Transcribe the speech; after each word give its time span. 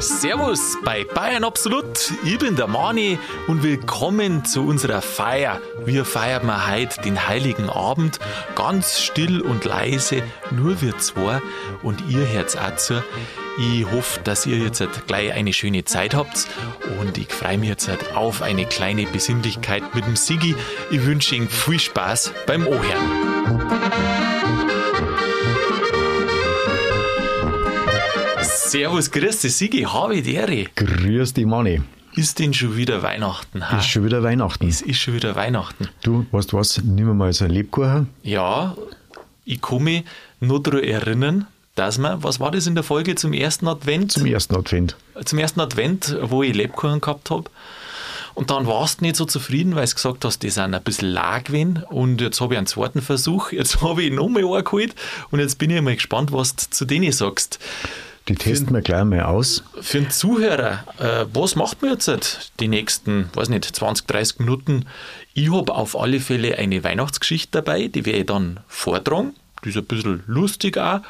Servus 0.00 0.76
bei 0.84 1.04
Bayern 1.04 1.44
Absolut. 1.44 2.12
Ich 2.24 2.36
bin 2.36 2.56
der 2.56 2.66
Mani 2.66 3.16
und 3.46 3.62
willkommen 3.62 4.44
zu 4.44 4.66
unserer 4.66 5.02
Feier. 5.02 5.60
Wir 5.84 6.04
feiern 6.04 6.46
mal 6.46 6.68
heute 6.68 7.00
den 7.02 7.28
Heiligen 7.28 7.70
Abend 7.70 8.18
ganz 8.56 9.00
still 9.00 9.40
und 9.40 9.64
leise, 9.64 10.24
nur 10.50 10.82
wir 10.82 10.98
zwei 10.98 11.40
und 11.84 12.02
ihr 12.08 12.26
hört 12.26 12.58
auch 12.58 12.74
zu. 12.74 13.04
Ich 13.60 13.88
hoffe, 13.88 14.18
dass 14.24 14.46
ihr 14.46 14.56
jetzt 14.58 14.82
gleich 15.06 15.32
eine 15.32 15.52
schöne 15.52 15.84
Zeit 15.84 16.16
habt 16.16 16.48
und 17.00 17.18
ich 17.18 17.32
freue 17.32 17.58
mich 17.58 17.68
jetzt 17.68 17.88
auf 18.16 18.42
eine 18.42 18.66
kleine 18.66 19.06
Besinnlichkeit 19.06 19.94
mit 19.94 20.06
dem 20.06 20.16
Sigi. 20.16 20.56
Ich 20.90 21.06
wünsche 21.06 21.36
Ihnen 21.36 21.48
viel 21.48 21.78
Spaß 21.78 22.32
beim 22.46 22.66
Ohren. 22.66 24.39
Servus, 28.70 29.10
grüß 29.10 29.40
dich, 29.40 29.56
Sigi, 29.56 29.82
habe 29.82 30.22
die 30.22 30.34
Ehre. 30.34 30.64
Grüß 30.76 31.34
dich, 31.34 31.44
Manni. 31.44 31.82
Ist 32.14 32.38
denn 32.38 32.54
schon 32.54 32.76
wieder 32.76 33.02
Weihnachten? 33.02 33.68
Ha? 33.68 33.78
Ist 33.78 33.88
schon 33.88 34.04
wieder 34.04 34.22
Weihnachten. 34.22 34.68
Es 34.68 34.80
ist 34.80 35.00
schon 35.00 35.14
wieder 35.14 35.34
Weihnachten. 35.34 35.88
Du, 36.04 36.24
weißt 36.30 36.52
du 36.52 36.56
was, 36.56 36.80
nehmen 36.80 37.08
wir 37.08 37.14
mal 37.14 37.32
so 37.32 37.46
ein 37.46 37.50
Lebkuchen. 37.50 38.08
Ja, 38.22 38.76
ich 39.44 39.60
kann 39.60 39.82
mich 39.82 40.04
nur 40.38 40.62
daran 40.62 40.84
erinnern, 40.84 41.46
dass 41.74 41.98
wir, 41.98 42.22
was 42.22 42.38
war 42.38 42.52
das 42.52 42.68
in 42.68 42.76
der 42.76 42.84
Folge 42.84 43.16
zum 43.16 43.32
ersten 43.32 43.66
Advent? 43.66 44.12
Zum 44.12 44.26
ersten 44.26 44.54
Advent. 44.54 44.94
Zum 45.24 45.40
ersten 45.40 45.58
Advent, 45.58 46.16
wo 46.22 46.44
ich 46.44 46.54
Lebkuchen 46.54 47.00
gehabt 47.00 47.28
habe. 47.30 47.50
Und 48.34 48.50
dann 48.50 48.68
warst 48.68 49.00
du 49.00 49.04
nicht 49.04 49.16
so 49.16 49.24
zufrieden, 49.24 49.74
weil 49.74 49.86
du 49.86 49.94
gesagt 49.94 50.24
hast, 50.24 50.44
die 50.44 50.50
sind 50.50 50.74
ein 50.74 50.82
bisschen 50.84 51.08
lag 51.08 51.42
gewesen. 51.42 51.82
Und 51.88 52.20
jetzt 52.20 52.40
habe 52.40 52.54
ich 52.54 52.58
einen 52.58 52.68
zweiten 52.68 53.02
Versuch, 53.02 53.50
jetzt 53.50 53.80
habe 53.82 54.04
ich 54.04 54.12
nochmal 54.12 54.44
einen 54.44 54.62
geholt. 54.62 54.94
Und 55.32 55.40
jetzt 55.40 55.58
bin 55.58 55.70
ich 55.70 55.82
mal 55.82 55.96
gespannt, 55.96 56.30
was 56.30 56.54
du 56.54 56.70
zu 56.70 56.84
denen 56.84 57.10
sagst. 57.10 57.58
Die 58.28 58.34
testen 58.34 58.72
wir 58.74 58.82
gleich 58.82 59.04
mal 59.04 59.22
aus. 59.22 59.64
Für 59.80 59.98
einen 59.98 60.10
Zuhörer, 60.10 60.84
äh, 60.98 61.26
was 61.32 61.56
macht 61.56 61.82
man 61.82 61.92
jetzt 61.92 62.52
die 62.60 62.68
nächsten, 62.68 63.28
weiß 63.34 63.48
nicht, 63.48 63.64
20, 63.64 64.06
30 64.06 64.38
Minuten? 64.40 64.86
Ich 65.34 65.50
habe 65.52 65.74
auf 65.74 65.98
alle 65.98 66.20
Fälle 66.20 66.56
eine 66.56 66.84
Weihnachtsgeschichte 66.84 67.62
dabei, 67.62 67.88
die 67.88 68.06
werde 68.06 68.18
ich 68.20 68.26
dann 68.26 68.60
vortragen. 68.68 69.34
Die 69.64 69.70
ist 69.70 69.76
ein 69.76 69.84
bisschen 69.84 70.22
lustig 70.26 70.78
auch. 70.78 71.00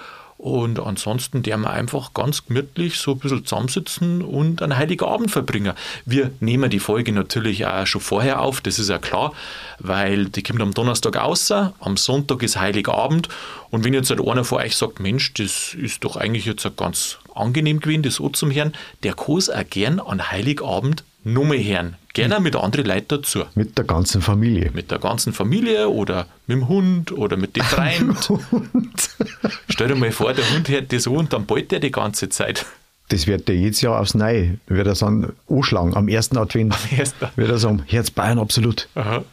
Und 0.41 0.80
ansonsten 0.80 1.42
der 1.42 1.58
wir 1.58 1.69
einfach 1.69 2.14
ganz 2.14 2.46
gemütlich 2.46 2.96
so 2.96 3.12
ein 3.12 3.19
bisschen 3.19 3.44
zusammensitzen 3.44 4.22
und 4.22 4.62
einen 4.62 4.78
heiligen 4.78 5.05
Abend 5.05 5.30
verbringen. 5.30 5.74
Wir 6.06 6.30
nehmen 6.41 6.70
die 6.70 6.78
Folge 6.78 7.12
natürlich 7.12 7.66
auch 7.66 7.86
schon 7.86 8.00
vorher 8.00 8.41
auf, 8.41 8.62
das 8.62 8.78
ist 8.78 8.88
ja 8.88 8.96
klar, 8.96 9.34
weil 9.80 10.30
die 10.30 10.42
kommt 10.42 10.62
am 10.62 10.72
Donnerstag 10.72 11.18
aus, 11.18 11.50
am 11.50 11.98
Sonntag 11.98 12.42
ist 12.42 12.58
heiliger 12.58 12.94
Abend. 12.94 13.28
Und 13.68 13.84
wenn 13.84 13.92
jetzt 13.92 14.08
halt 14.08 14.27
einer 14.27 14.44
von 14.44 14.62
euch 14.62 14.77
sagt, 14.77 14.98
Mensch, 14.98 15.34
das 15.34 15.74
ist 15.74 16.05
doch 16.05 16.16
eigentlich 16.16 16.46
jetzt 16.46 16.66
ganz 16.74 17.18
angenehm 17.34 17.80
gewesen, 17.80 18.02
das 18.02 18.14
so 18.14 18.30
zum 18.30 18.50
Herrn, 18.50 18.72
der 19.02 19.12
kann 19.12 19.36
es 19.36 19.50
auch 19.50 19.68
gern 19.68 20.00
an 20.00 20.30
Heiligabend 20.30 21.05
Nummer 21.25 21.57
hören. 21.57 21.97
Gerne 22.13 22.41
mit 22.41 22.57
anderen 22.57 22.87
Leuten 22.87 23.07
dazu. 23.09 23.45
Mit 23.55 23.79
der 23.79 23.85
ganzen 23.85 24.21
Familie. 24.21 24.71
Mit 24.75 24.91
der 24.91 24.99
ganzen 24.99 25.33
Familie 25.33 25.89
oder 25.89 26.27
mit 26.47 26.57
dem 26.57 26.69
Hund 26.69 27.13
oder 27.13 27.37
mit 27.37 27.57
dem 27.57 27.63
Freund. 27.63 28.17
Stell 29.69 29.89
dir 29.89 29.95
mal 29.95 30.11
vor, 30.11 30.33
der 30.33 30.51
Hund 30.51 30.69
hört 30.69 30.93
das 30.93 31.05
so 31.05 31.13
und 31.13 31.33
dann 31.33 31.47
ballt 31.47 31.71
der 31.71 31.81
die 31.81 31.93
ganze 31.93 32.29
Zeit. 32.29 32.67
Das 33.11 33.27
wird 33.27 33.48
der 33.48 33.57
jedes 33.57 33.81
Jahr 33.81 34.01
aufs 34.01 34.15
Neue. 34.15 34.59
Wird 34.67 34.87
er 34.87 34.95
sagen, 34.95 35.33
anschlagen 35.48 35.95
am 35.95 36.09
ersten 36.09 36.37
Advent. 36.37 36.75
Am 36.75 36.98
ersten. 36.98 37.27
Wird 37.37 37.51
er 37.51 37.59
sagen, 37.59 37.83
Herz 37.87 38.11
Bayern 38.11 38.39
absolut. 38.39 38.89
Aha. 38.95 39.25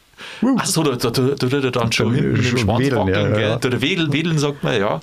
Achso, 0.58 0.84
da 0.84 0.96
tut 0.96 1.54
er 1.54 1.72
dann 1.72 1.92
schon 1.92 2.14
hinten 2.14 2.34
mit 2.34 2.52
dem 2.52 2.58
Schwanz 2.58 2.92
wackeln, 2.92 3.08
ja, 3.08 3.58
ja. 3.58 3.82
Wedeln, 3.82 4.12
wedeln 4.12 4.40
sagt 4.40 4.64
man, 4.64 4.80
ja. 4.80 5.00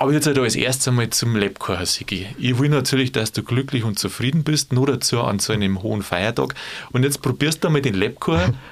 Aber 0.00 0.12
jetzt 0.12 0.28
halt 0.28 0.38
als 0.38 0.54
erstes 0.54 0.86
einmal 0.86 1.10
zum 1.10 1.34
Lebkuchen, 1.34 1.84
Sigi. 1.84 2.28
Ich 2.38 2.56
will 2.60 2.68
natürlich, 2.68 3.10
dass 3.10 3.32
du 3.32 3.42
glücklich 3.42 3.82
und 3.82 3.98
zufrieden 3.98 4.44
bist, 4.44 4.72
nur 4.72 4.86
dazu 4.86 5.20
an 5.22 5.40
so 5.40 5.52
einem 5.52 5.82
hohen 5.82 6.02
Feiertag. 6.02 6.54
Und 6.92 7.02
jetzt 7.02 7.20
probierst 7.20 7.64
du 7.64 7.66
einmal 7.66 7.82
den 7.82 7.94
Lebkuchen. 7.94 8.54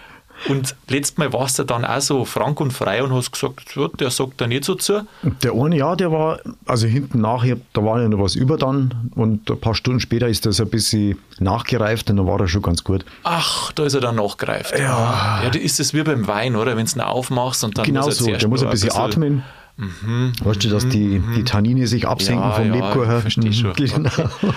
Und 0.49 0.77
letztes 0.89 1.17
Mal 1.17 1.33
warst 1.33 1.59
du 1.59 1.65
dann 1.65 1.85
auch 1.87 2.01
so 2.01 2.27
frank 2.27 2.61
und 2.61 2.71
frei 2.71 3.03
und 3.03 3.11
hast 3.11 3.33
gesagt, 3.33 3.75
ja, 3.75 3.89
der 3.89 4.11
sagt 4.11 4.39
da 4.39 4.47
nicht 4.47 4.65
so 4.65 4.75
zu. 4.75 5.07
Der 5.43 5.55
eine, 5.55 5.79
ja, 5.79 5.97
der 5.97 6.13
war, 6.13 6.41
also 6.67 6.87
hinten 6.87 7.23
nachher, 7.23 7.57
da 7.73 7.83
war 7.83 8.03
ja 8.03 8.09
noch 8.09 8.21
was 8.21 8.35
über 8.35 8.59
dann 8.59 9.11
und 9.15 9.51
ein 9.51 9.59
paar 9.59 9.75
Stunden 9.75 9.99
später 9.99 10.29
ist 10.29 10.45
das 10.45 10.61
ein 10.61 10.69
bisschen 10.69 11.17
nachgereift 11.39 12.11
und 12.11 12.19
dann 12.19 12.27
war 12.27 12.39
er 12.39 12.49
schon 12.49 12.61
ganz 12.61 12.85
gut. 12.85 13.07
Ach, 13.25 13.73
da 13.73 13.87
ist 13.87 13.95
er 13.95 14.03
dann 14.03 14.17
nachgereift. 14.17 14.79
Ja. 14.79 15.41
Ja, 15.43 15.49
da 15.49 15.59
ist 15.59 15.81
es 15.81 15.95
wie 15.95 16.03
beim 16.03 16.29
Wein, 16.29 16.55
oder? 16.55 16.77
Wenn 16.77 16.85
du 16.85 16.93
ihn 16.93 17.01
aufmachst 17.01 17.65
und 17.65 17.79
dann 17.79 17.87
genau 17.87 18.05
muss 18.05 18.21
er 18.21 18.25
so, 18.25 18.31
der 18.37 18.49
muss 18.49 18.63
ein 18.63 18.69
bisschen, 18.69 18.91
ein 18.91 18.95
bisschen 19.09 19.17
atmen. 19.17 19.43
Mhm, 19.79 20.33
weißt 20.43 20.65
du, 20.65 20.69
dass 20.71 20.89
die, 20.89 21.19
mhm. 21.19 21.35
die 21.35 21.45
Tannine 21.45 21.87
sich 21.87 22.09
absenken 22.09 22.45
ja, 22.45 22.53
vom 22.53 22.67
ja, 22.67 22.75
Lebkuchen? 22.75 23.21
Verstehe 23.21 23.53
schon. 23.53 23.73
Genau. 23.77 24.11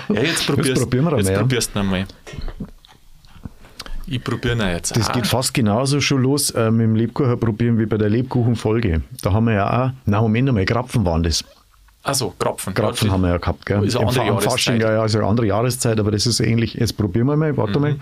Ja, 0.09 0.21
jetzt, 0.21 0.47
probierst, 0.47 0.69
jetzt 0.69 0.79
probieren 0.81 1.05
wir 1.05 1.17
jetzt 1.17 1.29
mal. 1.29 1.39
Probierst 1.39 1.75
du 1.75 1.79
einmal. 1.79 2.05
Ich 4.07 4.23
probiere 4.23 4.55
ihn 4.55 4.61
jetzt 4.61 4.95
Das 4.95 5.09
auch. 5.09 5.13
geht 5.13 5.27
fast 5.27 5.53
genauso 5.53 6.01
schon 6.01 6.21
los 6.21 6.49
äh, 6.51 6.71
mit 6.71 6.81
dem 6.81 6.95
Lebkuchen 6.95 7.39
probieren 7.39 7.77
wie 7.77 7.85
bei 7.85 7.97
der 7.97 8.09
Lebkuchenfolge. 8.09 9.01
Da 9.21 9.33
haben 9.33 9.45
wir 9.45 9.53
ja 9.53 9.87
auch, 9.87 9.91
na 10.05 10.21
Moment 10.21 10.49
einmal, 10.49 10.65
Krapfen 10.65 11.05
waren 11.05 11.21
das. 11.21 11.43
Also 12.01 12.33
Krapfen. 12.39 12.73
Krapfen 12.73 13.11
haben 13.11 13.21
wir 13.21 13.29
ja 13.29 13.37
gehabt, 13.37 13.65
gell? 13.65 13.83
Ist 13.83 13.97
eine 13.97 14.07
andere 14.07 14.25
Jahreszeit. 14.25 14.51
Fasching, 14.51 14.81
ja, 14.81 14.93
ja, 14.93 15.05
ist 15.05 15.15
eine 15.15 15.25
andere 15.25 15.45
Jahreszeit, 15.45 15.99
aber 15.99 16.11
das 16.11 16.25
ist 16.25 16.39
ähnlich. 16.39 16.75
Jetzt 16.75 16.97
probieren 16.97 17.27
wir 17.27 17.35
mal, 17.35 17.55
warte 17.57 17.77
mhm. 17.77 17.81
mal. 17.81 17.95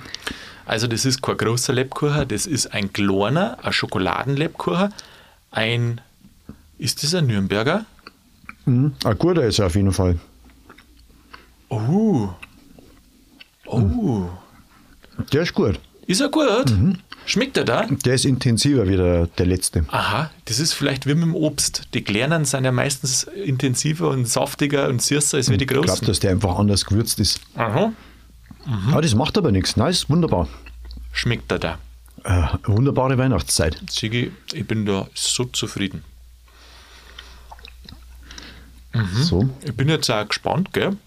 Also 0.65 0.87
das 0.87 1.03
ist 1.03 1.21
kein 1.21 1.35
großer 1.35 1.73
Lebkuchen, 1.73 2.27
das 2.27 2.45
ist 2.45 2.73
ein 2.73 2.93
kleiner, 2.93 3.57
ein 3.63 3.73
Schokoladenlebkuchen, 3.73 4.93
ein 5.51 6.01
ist 6.77 7.03
das 7.03 7.13
ein 7.15 7.27
Nürnberger? 7.27 7.85
Mhm. 8.65 8.93
Ein 9.03 9.17
guter 9.17 9.43
ist 9.45 9.59
er 9.59 9.67
auf 9.67 9.75
jeden 9.75 9.91
Fall. 9.91 10.19
Oh. 11.69 12.29
Oh. 13.65 13.79
Mhm. 13.79 14.29
Der 15.33 15.41
ist 15.41 15.53
gut. 15.53 15.79
Ist 16.05 16.21
er 16.21 16.29
gut? 16.29 16.69
Mhm. 16.69 16.97
Schmeckt 17.25 17.57
er 17.57 17.65
da? 17.65 17.85
Der 18.05 18.13
ist 18.13 18.23
intensiver 18.23 18.87
wie 18.87 18.95
der, 18.95 19.27
der 19.27 19.45
letzte. 19.45 19.83
Aha, 19.89 20.31
das 20.45 20.59
ist 20.59 20.71
vielleicht 20.71 21.05
wie 21.05 21.13
mit 21.13 21.23
dem 21.23 21.35
Obst. 21.35 21.89
Die 21.93 22.01
kleinen 22.01 22.45
sind 22.45 22.63
ja 22.63 22.71
meistens 22.71 23.23
intensiver 23.23 24.09
und 24.09 24.27
saftiger 24.29 24.87
und 24.87 25.01
süßer 25.01 25.35
als 25.35 25.49
wie 25.49 25.57
die 25.57 25.65
großen. 25.65 25.83
Ich 25.83 25.91
glaube, 25.93 26.05
dass 26.05 26.19
der 26.19 26.31
einfach 26.31 26.57
anders 26.57 26.85
gewürzt 26.85 27.19
ist. 27.19 27.41
Aha. 27.55 27.91
Mhm. 28.65 28.93
Ah, 28.93 29.01
das 29.01 29.13
macht 29.13 29.37
aber 29.37 29.51
nichts. 29.51 29.75
Nice, 29.75 30.09
wunderbar. 30.09 30.47
Schmeckt 31.11 31.51
er 31.51 31.59
da? 31.59 31.77
Äh, 32.23 32.43
wunderbare 32.63 33.17
Weihnachtszeit. 33.17 33.81
Sigi, 33.89 34.31
ich 34.53 34.65
bin 34.65 34.85
da 34.85 35.07
so 35.13 35.43
zufrieden. 35.45 36.03
Mhm. 38.97 39.23
So. 39.23 39.49
Ich 39.63 39.75
bin 39.75 39.89
jetzt 39.89 40.09
auch 40.09 40.27
gespannt, 40.27 40.73
gell, 40.73 40.97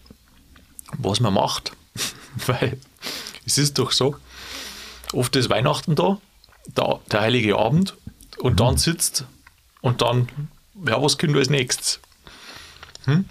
was 0.98 1.20
man 1.20 1.34
macht. 1.34 1.72
Weil 2.46 2.78
es 3.44 3.58
ist 3.58 3.78
doch 3.78 3.92
so, 3.92 4.16
oft 5.12 5.34
ist 5.36 5.50
Weihnachten 5.50 5.94
da, 5.94 6.18
da 6.74 7.00
der 7.10 7.20
heilige 7.22 7.58
Abend, 7.58 7.94
und 8.38 8.52
mhm. 8.52 8.56
dann 8.56 8.76
sitzt 8.76 9.24
und 9.80 10.02
dann, 10.02 10.28
ja, 10.86 11.02
was 11.02 11.18
können 11.18 11.34
wir 11.34 11.40
als 11.40 11.50
nächstes? 11.50 12.00
Hm? 13.04 13.24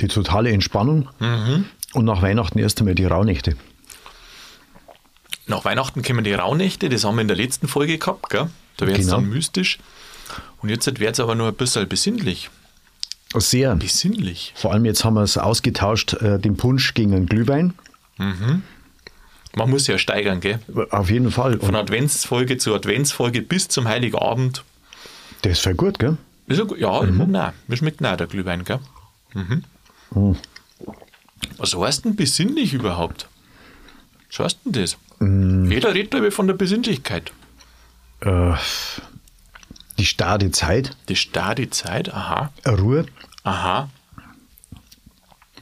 Die 0.00 0.08
totale 0.08 0.50
Entspannung 0.50 1.08
mhm. 1.18 1.66
und 1.92 2.04
nach 2.04 2.22
Weihnachten 2.22 2.58
erst 2.58 2.78
einmal 2.80 2.94
die 2.94 3.04
Rauhnächte. 3.04 3.56
Nach 5.46 5.64
Weihnachten 5.64 6.02
kommen 6.02 6.24
die 6.24 6.34
Rauhnächte, 6.34 6.88
das 6.88 7.04
haben 7.04 7.16
wir 7.16 7.22
in 7.22 7.28
der 7.28 7.36
letzten 7.36 7.68
Folge 7.68 7.98
gehabt, 7.98 8.30
gell? 8.30 8.50
da 8.76 8.86
wird 8.86 8.98
es 8.98 9.06
genau. 9.06 9.18
dann 9.18 9.28
mystisch. 9.28 9.78
Und 10.60 10.68
jetzt 10.68 10.86
wird 10.86 11.14
es 11.14 11.20
aber 11.20 11.34
nur 11.34 11.48
ein 11.48 11.54
bisschen 11.54 11.88
besinnlich. 11.88 12.50
Sehr. 13.34 13.76
Besinnlich. 13.76 14.52
Vor 14.56 14.72
allem 14.72 14.84
jetzt 14.84 15.04
haben 15.04 15.14
wir 15.14 15.22
es 15.22 15.36
ausgetauscht, 15.36 16.14
äh, 16.14 16.38
den 16.38 16.56
Punsch 16.56 16.94
gegen 16.94 17.14
einen 17.14 17.26
Glühwein. 17.26 17.74
Mhm. 18.16 18.62
Man 19.56 19.70
muss 19.70 19.86
ja 19.86 19.98
steigern, 19.98 20.40
gell? 20.40 20.60
Auf 20.90 21.10
jeden 21.10 21.30
Fall. 21.30 21.58
Von 21.58 21.74
Adventsfolge 21.74 22.58
zu 22.58 22.74
Adventsfolge 22.74 23.42
bis 23.42 23.68
zum 23.68 23.88
Heiligabend. 23.88 24.64
Der 25.44 25.52
ist 25.52 25.62
voll 25.62 25.74
gut, 25.74 25.98
gell? 25.98 26.16
Ist 26.46 26.58
er, 26.58 26.78
ja, 26.78 27.02
mhm. 27.02 27.30
nein, 27.30 27.52
mir 27.66 27.76
schmeckt 27.76 28.00
nein, 28.00 28.16
der 28.16 28.26
Glühwein, 28.26 28.64
gell? 28.64 28.80
Mhm. 29.34 29.64
Mhm. 30.14 30.36
Was 31.58 31.76
heißt 31.76 32.04
denn 32.04 32.16
besinnlich 32.16 32.72
überhaupt? 32.72 33.28
Was 34.30 34.38
heißt 34.38 34.58
denn 34.64 34.72
das? 34.72 34.96
Mhm. 35.18 35.70
Jeder 35.70 35.94
redet 35.94 36.14
aber 36.14 36.30
von 36.30 36.46
der 36.46 36.54
Besinnlichkeit. 36.54 37.32
Äh, 38.20 38.54
die 39.98 40.06
starre 40.06 40.50
Zeit. 40.50 40.96
Die 41.08 41.16
starre 41.16 41.68
Zeit, 41.70 42.12
aha. 42.12 42.52
Ruhe. 42.66 43.06
Aha. 43.44 43.90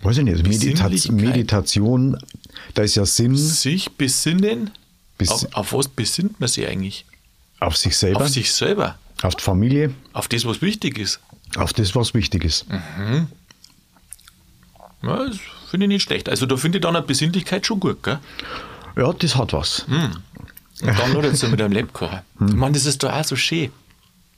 Weiß 0.03 0.19
ich 0.19 0.25
nicht. 0.25 0.47
Medita 0.47 0.89
Meditation, 1.13 2.19
da 2.75 2.83
ist 2.83 2.95
ja 2.95 3.07
Sinn. 3.07 3.37
Sich 3.37 3.93
besinnen. 3.93 4.71
Bes 5.19 5.31
auf, 5.31 5.55
auf, 5.55 5.73
was 5.73 5.89
besinnt 5.89 6.39
man 6.41 6.49
sich 6.49 6.67
eigentlich? 6.67 7.07
Auf 7.59 7.77
sich 7.77 7.97
selber. 7.97 8.21
Auf 8.21 8.29
sich 8.29 8.53
selber. 8.53 8.99
Auf 9.23 9.35
die 9.35 9.43
Familie. 9.43 9.95
Auf 10.13 10.29
das, 10.29 10.45
was 10.45 10.61
wichtig 10.61 10.99
ist. 10.99 11.21
Auf 11.57 11.73
das, 11.73 11.95
was 11.95 12.13
wichtig 12.13 12.45
ist. 12.45 12.67
Mhm. 12.71 13.29
Ja, 15.03 15.27
das 15.27 15.39
finde 15.71 15.87
ich 15.87 15.89
nicht 15.89 16.03
schlecht. 16.03 16.29
Also 16.29 16.47
da 16.47 16.57
finde 16.57 16.79
ich 16.79 16.83
dann 16.83 16.97
eine 16.97 17.07
Besinnlichkeit 17.07 17.67
schon 17.67 17.81
gut, 17.81 18.03
gell? 18.03 18.19
Ja, 18.97 19.13
das 19.13 19.37
hat 19.37 19.53
was. 19.53 19.87
Mhm. 19.89 20.17
Und 20.83 20.99
dann 20.99 21.13
nur 21.13 21.23
dazu 21.23 21.49
mit 21.49 21.61
einem 21.61 21.73
Lebkuchen. 21.73 22.21
Mhm. 22.39 22.49
Ich 22.49 22.55
meine, 22.55 22.75
das 22.75 22.85
ist 22.85 23.03
doch 23.03 23.11
auch 23.11 23.25
so 23.25 23.35
schön. 23.35 23.73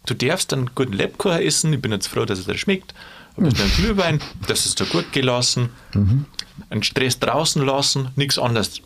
Du 0.08 0.14
darfst 0.14 0.52
einen 0.52 0.70
guten 0.75 0.93
Lebkuchen 0.93 1.40
essen. 1.40 1.72
Ich 1.72 1.82
bin 1.82 1.93
jetzt 1.93 2.06
froh, 2.08 2.25
dass 2.25 2.38
es 2.38 2.46
dir 2.46 2.56
schmeckt. 2.58 2.94
Ein 3.37 3.44
bisschen 3.44 3.70
Glühwein, 3.76 4.20
das 4.46 4.66
ist 4.66 4.81
dir 4.81 4.87
gut 4.87 5.12
gelassen. 5.12 5.70
Mhm. 5.94 6.26
Einen 6.70 6.82
Stress 6.82 7.19
draußen 7.19 7.64
lassen, 7.64 8.08
nichts 8.16 8.38
anderes. 8.38 8.81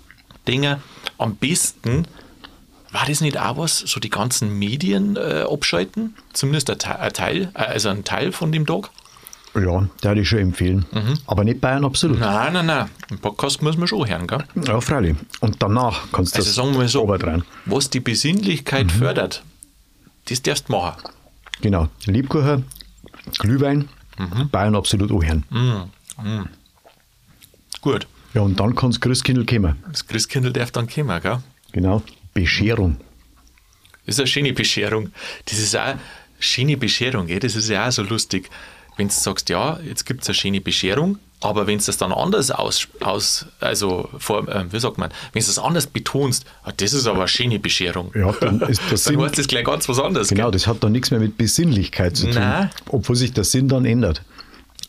Dinge. 0.47 0.81
Am 1.19 1.37
besten 1.37 2.07
war 2.91 3.07
das 3.07 3.21
nicht 3.21 3.39
auch 3.39 3.57
was, 3.57 3.79
so 3.79 4.01
die 4.01 4.11
ganzen 4.11 4.59
Medien 4.59 5.17
äh, 5.17 5.45
abschalten? 5.51 6.15
Zumindest 6.33 6.71
ein, 6.71 6.93
ein 6.93 7.13
Teil, 7.13 7.51
äh, 7.55 7.59
also 7.59 7.89
ein 7.89 8.05
Teil 8.05 8.33
von 8.33 8.53
dem 8.53 8.67
Tag? 8.67 8.91
Ja, 9.55 9.87
der 10.03 10.11
würde 10.11 10.21
ich 10.23 10.29
schon 10.29 10.39
empfehlen. 10.39 10.87
Aber 11.27 11.45
nicht 11.45 11.61
Bayern 11.61 11.85
absolut. 11.85 12.19
Nein, 12.19 12.55
nein, 12.55 12.67
nein. 12.67 12.89
Im 13.11 13.19
Podcast 13.19 13.61
muss 13.63 13.77
man 13.77 13.87
schon 13.87 14.09
hören, 14.09 14.27
gell? 14.27 14.45
Ja, 14.67 14.81
freilich. 14.81 15.15
Und 15.41 15.63
danach 15.63 16.05
kannst 16.11 16.35
du 16.35 16.39
Also 16.39 16.49
das 16.49 16.55
sagen 16.55 16.79
wir 16.79 16.89
so, 16.89 17.07
was 17.67 17.91
die 17.91 18.01
Besinnlichkeit 18.01 18.91
fördert, 18.91 19.43
das 20.29 20.43
darfst 20.43 20.69
du 20.69 20.73
machen. 20.73 21.03
Genau. 21.61 21.89
Lebkuchen, 22.07 22.65
Glühwein, 23.39 23.89
Bayern 24.51 24.75
absolut 24.75 25.11
anhören. 25.11 25.45
Gut. 27.81 28.07
Ja, 28.35 28.41
und 28.41 28.59
dann 28.59 28.75
kann 28.75 28.91
das 28.91 29.01
Christkindl 29.01 29.45
kommen. 29.45 29.77
Das 29.91 30.07
Christkindl 30.07 30.53
darf 30.53 30.71
dann 30.71 30.89
kommen, 30.89 31.21
gell? 31.21 31.39
Genau. 31.73 32.03
Bescherung. 32.33 32.97
Das 34.07 34.17
ist 34.17 34.21
eine 34.21 34.27
schöne 34.27 34.53
Bescherung. 34.53 35.13
Das 35.45 35.59
ist 35.59 35.77
auch 35.77 35.81
eine 35.83 36.01
schöne 36.39 36.77
Bescherung, 36.77 37.27
gell? 37.27 37.41
das 37.41 37.57
ist 37.57 37.69
ja 37.69 37.87
auch 37.87 37.93
so 37.93 38.03
lustig. 38.03 38.49
Wenn 38.97 39.09
du 39.09 39.15
sagst, 39.15 39.49
ja, 39.49 39.79
jetzt 39.81 40.07
gibt 40.07 40.23
es 40.23 40.29
eine 40.29 40.35
schöne 40.35 40.61
Bescherung, 40.61 41.19
aber 41.43 41.67
wenn 41.67 41.79
du 41.79 41.85
das 41.85 41.97
dann 41.97 42.13
anders 42.13 42.51
aus, 42.51 42.87
aus 43.01 43.47
also 43.61 44.09
vor, 44.19 44.49
äh, 44.49 44.73
wie 44.73 44.79
sagt 44.81 44.97
man, 44.99 45.11
wenn 45.33 45.41
du 45.43 45.47
das 45.47 45.59
anders 45.59 45.87
betonst, 45.87 46.45
ah, 46.65 46.73
das 46.77 46.93
ist 46.93 47.07
aber 47.07 47.19
eine 47.21 47.29
schöne 47.29 47.59
Bescherung, 47.59 48.13
Ja, 48.15 48.33
dann 48.41 48.61
ist 48.63 48.81
dann 48.89 48.97
Sinn. 48.97 49.21
heißt 49.21 49.39
das 49.39 49.47
gleich 49.49 49.65
ganz 49.65 49.89
was 49.89 49.99
anderes. 49.99 50.29
Genau, 50.29 50.45
Gell? 50.45 50.51
das 50.53 50.67
hat 50.67 50.83
dann 50.83 50.93
nichts 50.93 51.11
mehr 51.11 51.21
mit 51.21 51.37
Besinnlichkeit 51.37 52.17
zu 52.17 52.27
tun. 52.27 52.35
Nein. 52.35 52.71
Obwohl 52.89 53.17
sich 53.17 53.33
der 53.33 53.45
Sinn 53.45 53.69
dann 53.69 53.85
ändert. 53.85 54.23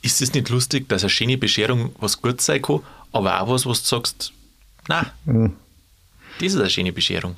Ist 0.01 0.21
es 0.21 0.33
nicht 0.33 0.49
lustig, 0.49 0.87
dass 0.89 1.03
eine 1.03 1.09
schöne 1.09 1.37
Bescherung 1.37 1.95
was 1.99 2.21
gut 2.21 2.39
sein 2.41 2.61
kann, 2.61 2.81
aber 3.11 3.41
auch 3.41 3.49
was, 3.49 3.65
was 3.65 3.81
du 3.83 3.87
sagst, 3.95 4.31
na, 4.87 5.07
Mhm. 5.25 5.53
das 6.39 6.53
ist 6.53 6.59
eine 6.59 6.69
schöne 6.69 6.91
Bescherung. 6.93 7.37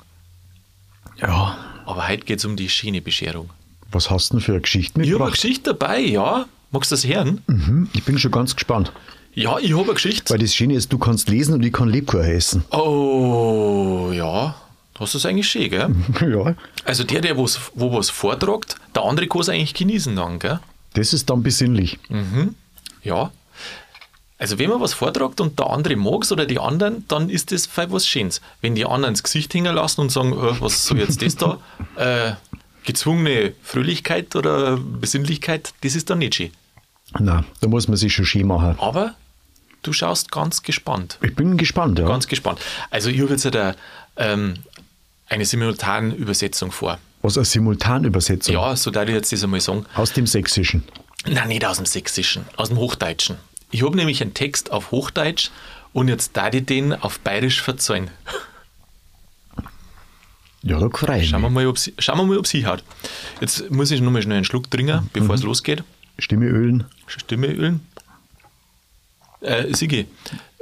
Ja. 1.20 1.56
Aber 1.86 2.08
heute 2.08 2.24
geht 2.24 2.40
es 2.40 2.44
um 2.44 2.56
die 2.56 2.68
schöne 2.68 3.00
Bescherung. 3.00 3.50
Was 3.92 4.10
hast 4.10 4.30
du 4.30 4.34
denn 4.34 4.40
für 4.44 4.52
eine 4.52 4.60
Geschichte 4.62 5.00
Ich 5.00 5.12
habe 5.12 5.24
eine 5.24 5.30
mitgebracht? 5.30 5.32
Geschichte 5.34 5.74
dabei, 5.74 6.00
ja. 6.00 6.46
Magst 6.76 6.90
du 6.90 6.94
das 6.94 7.06
hören? 7.06 7.40
Mhm, 7.46 7.88
ich 7.94 8.04
bin 8.04 8.18
schon 8.18 8.30
ganz 8.30 8.54
gespannt. 8.54 8.92
Ja, 9.32 9.56
ich 9.58 9.72
habe 9.72 9.84
eine 9.84 9.94
Geschichte. 9.94 10.30
Weil 10.30 10.40
das 10.40 10.54
Schöne 10.54 10.74
ist, 10.74 10.92
du 10.92 10.98
kannst 10.98 11.30
lesen 11.30 11.54
und 11.54 11.64
ich 11.64 11.72
kann 11.72 11.88
Lebkuchen 11.88 12.24
essen. 12.24 12.64
Oh, 12.70 14.10
ja. 14.12 14.54
Hast 14.98 15.14
du 15.14 15.18
es 15.18 15.24
eigentlich 15.24 15.48
schön, 15.48 15.70
gell? 15.70 15.88
ja. 16.20 16.54
Also 16.84 17.04
der, 17.04 17.22
der 17.22 17.38
was, 17.38 17.58
wo 17.74 17.94
was 17.96 18.10
vortragt, 18.10 18.76
der 18.94 19.04
andere 19.04 19.26
kann 19.26 19.40
es 19.40 19.48
eigentlich 19.48 19.72
genießen 19.72 20.16
dann, 20.16 20.38
gell? 20.38 20.60
Das 20.92 21.14
ist 21.14 21.30
dann 21.30 21.42
besinnlich. 21.42 21.98
Ja. 23.02 23.30
Also 24.36 24.58
wenn 24.58 24.68
man 24.68 24.82
was 24.82 24.92
vortragt 24.92 25.40
und 25.40 25.58
der 25.58 25.70
andere 25.70 25.96
mag 25.96 26.24
es 26.24 26.32
oder 26.32 26.44
die 26.44 26.58
anderen, 26.58 27.06
dann 27.08 27.30
ist 27.30 27.52
das 27.52 27.64
voll 27.64 27.90
was 27.90 28.06
Schönes. 28.06 28.42
Wenn 28.60 28.74
die 28.74 28.84
anderen 28.84 29.12
ins 29.12 29.22
Gesicht 29.22 29.54
hängen 29.54 29.74
lassen 29.74 30.02
und 30.02 30.12
sagen, 30.12 30.34
äh, 30.34 30.60
was 30.60 30.84
soll 30.84 30.98
jetzt 30.98 31.22
das 31.22 31.36
da? 31.36 31.58
Äh, 31.96 32.34
gezwungene 32.84 33.54
Fröhlichkeit 33.62 34.36
oder 34.36 34.76
Besinnlichkeit, 34.76 35.72
das 35.80 35.94
ist 35.94 36.10
dann 36.10 36.18
nicht 36.18 36.34
schön. 36.34 36.50
Na, 37.18 37.44
da 37.60 37.68
muss 37.68 37.88
man 37.88 37.96
sich 37.96 38.12
schon 38.14 38.24
schön 38.26 38.46
machen. 38.46 38.76
Aber 38.78 39.14
du 39.82 39.92
schaust 39.92 40.30
ganz 40.32 40.62
gespannt. 40.62 41.18
Ich 41.22 41.34
bin 41.34 41.56
gespannt, 41.56 41.98
ja. 41.98 42.06
Ganz 42.06 42.26
gespannt. 42.26 42.60
Also 42.90 43.08
ich 43.10 43.20
habe 43.20 43.30
jetzt 43.32 43.46
eine, 43.46 43.76
ähm, 44.16 44.54
eine 45.28 45.44
Simultanübersetzung 45.44 46.72
vor. 46.72 46.98
Was 47.22 47.36
eine 47.36 47.44
Simultanübersetzung 47.44 48.54
Ja, 48.54 48.76
so 48.76 48.90
darf 48.90 49.08
ich 49.08 49.14
jetzt 49.14 49.32
das 49.32 49.42
einmal 49.42 49.60
sagen. 49.60 49.86
aus 49.94 50.12
dem 50.12 50.26
Sächsischen. 50.26 50.84
Nein, 51.28 51.48
nicht 51.48 51.64
aus 51.64 51.76
dem 51.78 51.86
Sächsischen, 51.86 52.44
aus 52.56 52.68
dem 52.68 52.78
Hochdeutschen. 52.78 53.36
Ich 53.70 53.82
habe 53.84 53.96
nämlich 53.96 54.22
einen 54.22 54.34
Text 54.34 54.70
auf 54.70 54.90
Hochdeutsch 54.92 55.50
und 55.92 56.08
jetzt 56.08 56.36
darf 56.36 56.54
ich 56.54 56.66
den 56.66 56.92
auf 56.92 57.18
Bayerisch 57.20 57.60
verzeihen. 57.62 58.10
Ja, 60.62 60.78
da 60.80 60.88
freue 60.88 61.20
ich 61.22 61.28
Schauen 61.30 61.42
wir 61.42 61.48
mich. 61.48 61.54
mal, 61.54 61.66
ob 61.68 61.78
sie, 61.78 61.94
schauen 61.98 62.18
wir 62.18 62.24
mal, 62.24 62.38
ob 62.38 62.46
sie 62.46 62.66
hat. 62.66 62.82
Jetzt 63.40 63.70
muss 63.70 63.90
ich 63.90 64.00
nochmal 64.00 64.22
schnell 64.22 64.36
einen 64.38 64.44
Schluck 64.44 64.70
trinken, 64.70 65.08
bevor 65.12 65.34
es 65.36 65.42
losgeht. 65.42 65.84
Stimme 66.18 66.46
ölen. 66.46 66.84
Stimme 67.06 67.48
ölen. 67.48 67.86
Äh, 69.40 69.74
Sigi, 69.74 70.06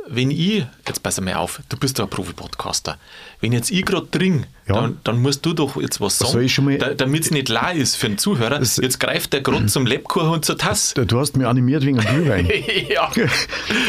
wenn 0.07 0.31
ich, 0.31 0.67
jetzt 0.87 1.03
pass 1.03 1.21
mal 1.21 1.35
auf, 1.35 1.63
du 1.69 1.77
bist 1.77 1.99
ja 1.99 2.05
ein 2.05 2.11
Profi-Podcaster. 2.11 2.99
Wenn 3.41 3.53
jetzt 3.53 3.71
ich 3.71 3.85
gerade 3.85 4.11
trinke, 4.11 4.47
Ja. 4.67 4.75
dann, 4.81 4.99
dann 5.05 5.21
musst 5.21 5.45
du 5.45 5.53
doch 5.53 5.77
jetzt 5.81 6.01
was 6.01 6.19
sagen, 6.19 6.41
ich 6.43 6.55
schon 6.55 6.65
mal- 6.65 6.79
da, 6.79 6.95
damit 6.95 7.25
es 7.25 7.31
nicht 7.31 7.49
leer 7.51 7.75
ist 7.75 7.97
für 7.97 8.09
den 8.09 8.17
Zuhörer. 8.19 8.61
Jetzt 8.63 8.99
greift 8.99 9.33
der 9.35 9.43
gerade 9.43 9.67
zum 9.67 9.85
Lebkuchen 9.87 10.31
und 10.31 10.45
zur 10.45 10.57
Tasse. 10.57 11.05
Du 11.05 11.21
hast 11.21 11.37
mich 11.37 11.47
animiert 11.47 11.85
wegen 11.85 11.99
dem 11.99 12.07
Glühwein. 12.07 12.49
ja, 12.89 13.11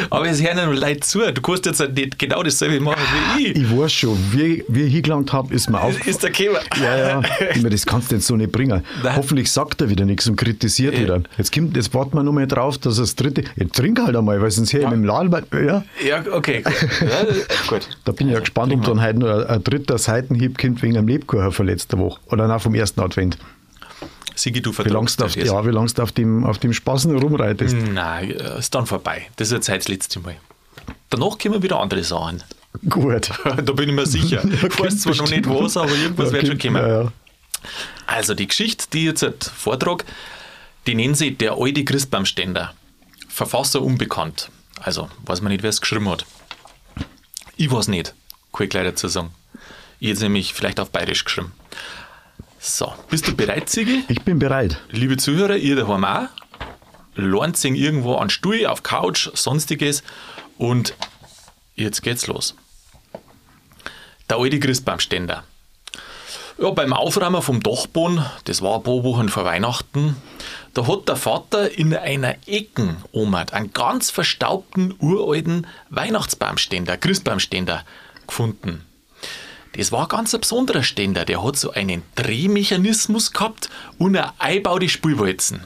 aber 0.10 0.27
es 0.30 0.42
hören 0.42 0.57
ja 0.57 0.66
noch 0.66 0.74
Leute 0.80 1.00
zu. 1.01 1.19
Du 1.33 1.42
kannst 1.42 1.66
jetzt 1.66 1.80
nicht 1.95 2.19
genau 2.19 2.44
dasselbe 2.44 2.80
machen 2.80 3.01
wie 3.38 3.48
ich. 3.48 3.56
Ich 3.56 3.77
weiß 3.77 3.92
schon, 3.94 4.18
wie, 4.31 4.63
wie 4.68 4.83
ich 4.83 4.94
hingelangt 4.94 5.31
habe, 5.33 5.54
ist 5.54 5.69
mir 5.69 5.80
auf. 5.81 6.06
Ist 6.06 6.24
der 6.24 6.31
Käfer. 6.31 6.60
Ja, 6.81 6.98
ja, 6.98 7.21
ich 7.51 7.57
meine, 7.57 7.69
das 7.69 7.86
kannst 7.86 8.12
du 8.12 8.16
jetzt 8.16 8.28
so 8.28 8.36
nicht 8.36 8.51
bringen. 8.51 8.83
Nein. 9.04 9.16
Hoffentlich 9.16 9.51
sagt 9.51 9.81
er 9.81 9.89
wieder 9.89 10.06
nichts 10.06 10.28
und 10.28 10.36
kritisiert 10.36 10.95
Ja. 10.95 11.01
wieder. 11.01 11.21
Jetzt, 11.38 11.54
kommt, 11.54 11.75
jetzt 11.75 11.94
warten 11.94 12.16
wir 12.18 12.24
nur 12.24 12.33
mal 12.33 12.48
drauf, 12.48 12.78
dass 12.78 12.98
das 12.98 13.16
dritte. 13.16 13.44
Ja, 13.56 13.66
trink 13.71 14.00
halt 14.01 14.16
einmal, 14.16 14.42
weil 14.42 14.51
sonst 14.51 14.74
her 14.74 14.81
Ja. 14.81 14.89
mit 14.89 14.98
dem 14.98 15.06
Laden. 15.06 15.31
Ja, 15.66 15.83
Ja, 16.06 16.24
okay. 16.31 16.62
Gut. 16.63 16.74
Ja, 17.01 17.25
gut. 17.68 17.88
da 18.04 18.12
bin 18.12 18.28
ich 18.28 18.33
ja 18.33 18.39
gespannt, 18.39 18.74
ob 18.74 18.83
dann 18.83 19.01
heute 19.01 19.19
noch 19.19 19.30
ein, 19.30 19.48
ein 19.48 19.63
dritter 19.63 19.98
Seitenhieb 19.98 20.57
kommt 20.65 20.81
wegen 20.81 20.97
einem 20.97 21.07
Lebkuchen 21.07 21.51
von 21.51 21.65
letzter 21.65 21.97
Woche. 21.97 22.19
Oder 22.27 22.47
nach 22.47 22.62
vom 22.62 22.75
ersten 22.75 23.01
Advent. 23.01 23.38
Sigi, 24.35 24.62
du 24.62 24.71
lange 24.71 24.89
du 24.89 25.25
auf, 25.25 25.33
das. 25.33 25.35
ja, 25.35 25.65
wie 25.65 25.69
lang's 25.69 25.94
du 25.94 26.01
auf 26.01 26.12
dem, 26.12 26.44
auf 26.44 26.57
dem 26.57 26.73
Spaßen 26.73 27.17
rumreitest. 27.17 27.75
Nein, 27.94 28.31
äh, 28.31 28.59
ist 28.59 28.75
dann 28.75 28.85
vorbei. 28.85 29.27
Das 29.38 29.47
ist 29.47 29.53
jetzt 29.53 29.69
heute 29.69 29.77
das 29.79 29.88
letzte 29.88 30.19
Mal. 30.19 30.35
Danach 31.09 31.38
kommen 31.38 31.63
wieder 31.63 31.79
andere 31.79 32.03
Sachen. 32.03 32.44
Gut. 32.89 33.29
da 33.44 33.71
bin 33.73 33.89
ich 33.89 33.95
mir 33.95 34.06
sicher. 34.06 34.44
Ich 34.50 34.79
weiß 34.79 35.01
zwar 35.01 35.15
noch 35.15 35.29
nicht 35.29 35.47
was, 35.47 35.77
aber 35.77 35.95
irgendwas 35.95 36.33
wird 36.33 36.47
schon 36.47 36.57
kommen. 36.57 36.75
Ja, 36.75 37.03
ja. 37.03 37.11
Also 38.06 38.33
die 38.33 38.47
Geschichte, 38.47 38.85
die 38.91 39.07
ich 39.09 39.21
jetzt 39.21 39.50
vortrage, 39.50 40.03
die 40.85 40.95
nennen 40.95 41.15
sie 41.15 41.31
Der 41.31 41.53
alte 41.57 41.83
Christbaumständer. 41.83 42.73
Verfasser 43.29 43.81
unbekannt. 43.81 44.50
Also 44.81 45.09
weiß 45.25 45.41
man 45.41 45.51
nicht, 45.51 45.63
wer 45.63 45.69
es 45.69 45.81
geschrieben 45.81 46.09
hat. 46.09 46.25
Ich 47.56 47.71
weiß 47.71 47.88
nicht, 47.88 48.13
kann 48.51 48.65
ich 48.65 48.69
gleich 48.69 48.83
dazu 48.85 49.07
sagen. 49.07 49.29
Es 50.00 50.19
nämlich 50.19 50.53
vielleicht 50.53 50.80
auf 50.80 50.92
Bayerisch 50.92 51.24
geschrieben. 51.24 51.51
So, 52.59 52.94
bist 53.09 53.27
du 53.27 53.36
bereit, 53.36 53.69
Sigi? 53.69 54.03
Ich 54.07 54.24
bin 54.24 54.39
bereit. 54.39 54.81
Liebe 54.89 55.18
Zuhörer, 55.18 55.56
ihr 55.56 55.75
daheim 55.75 56.03
auch, 56.03 56.27
lernt 57.15 57.57
sich 57.57 57.74
irgendwo 57.74 58.15
an 58.15 58.30
Stuhl, 58.30 58.65
auf 58.65 58.83
Couch, 58.83 59.30
sonstiges 59.33 60.04
und 60.57 60.95
jetzt 61.75 62.02
geht's 62.02 62.28
los. 62.28 62.56
Der 64.30 64.37
alte 64.37 64.59
Christbaumständer. 64.59 65.44
Ja, 66.57 66.69
beim 66.71 66.94
Aufräumen 66.94 67.42
vom 67.42 67.61
Dachboden, 67.61 68.25
das 68.45 68.61
war 68.61 68.78
ein 68.78 68.83
paar 68.83 69.04
Wochen 69.04 69.30
vor 69.30 69.44
Weihnachten, 69.44 70.16
da 70.73 70.87
hat 70.87 71.07
der 71.07 71.18
Vater 71.18 71.78
in 71.78 71.94
einer 71.94 72.35
Ecken 72.47 72.97
Omat 73.11 73.54
einen 73.54 73.73
ganz 73.73 74.09
verstaubten, 74.09 74.95
uralten 74.99 75.68
Weihnachtsbaumständer, 75.90 76.97
Christbaumständer 76.97 77.83
gefunden. 78.25 78.85
Das 79.75 79.91
war 79.91 80.07
ganz 80.07 80.33
ein 80.33 80.41
besonderer 80.41 80.83
Ständer, 80.83 81.25
der 81.25 81.44
hat 81.44 81.57
so 81.57 81.71
einen 81.71 82.03
Drehmechanismus 82.15 83.33
gehabt 83.33 83.69
und 83.97 84.15
eine 84.15 84.39
einbaute 84.39 84.87
Spülwalzen. 84.87 85.63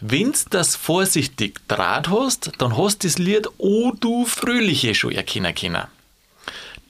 Wenn's 0.00 0.46
das 0.46 0.76
vorsichtig 0.76 1.60
draht 1.68 2.08
hast, 2.08 2.52
dann 2.58 2.76
hast 2.76 3.04
das 3.04 3.18
Lied 3.18 3.48
O 3.58 3.92
du 3.92 4.24
Fröhliche 4.24 4.94
schon 4.94 5.12
erkennen 5.12 5.54
können. 5.54 5.84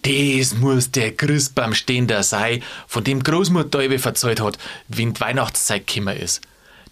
Das 0.02 0.54
muss 0.54 0.90
der 0.92 1.14
Christbaumständer 1.14 2.22
sein, 2.22 2.62
von 2.86 3.04
dem 3.04 3.22
Großmutter 3.22 3.98
verzeiht 3.98 4.40
hat, 4.40 4.56
wenn 4.88 5.12
die 5.12 5.20
Weihnachtszeit 5.20 5.86
gekommen 5.86 6.16
ist. 6.16 6.40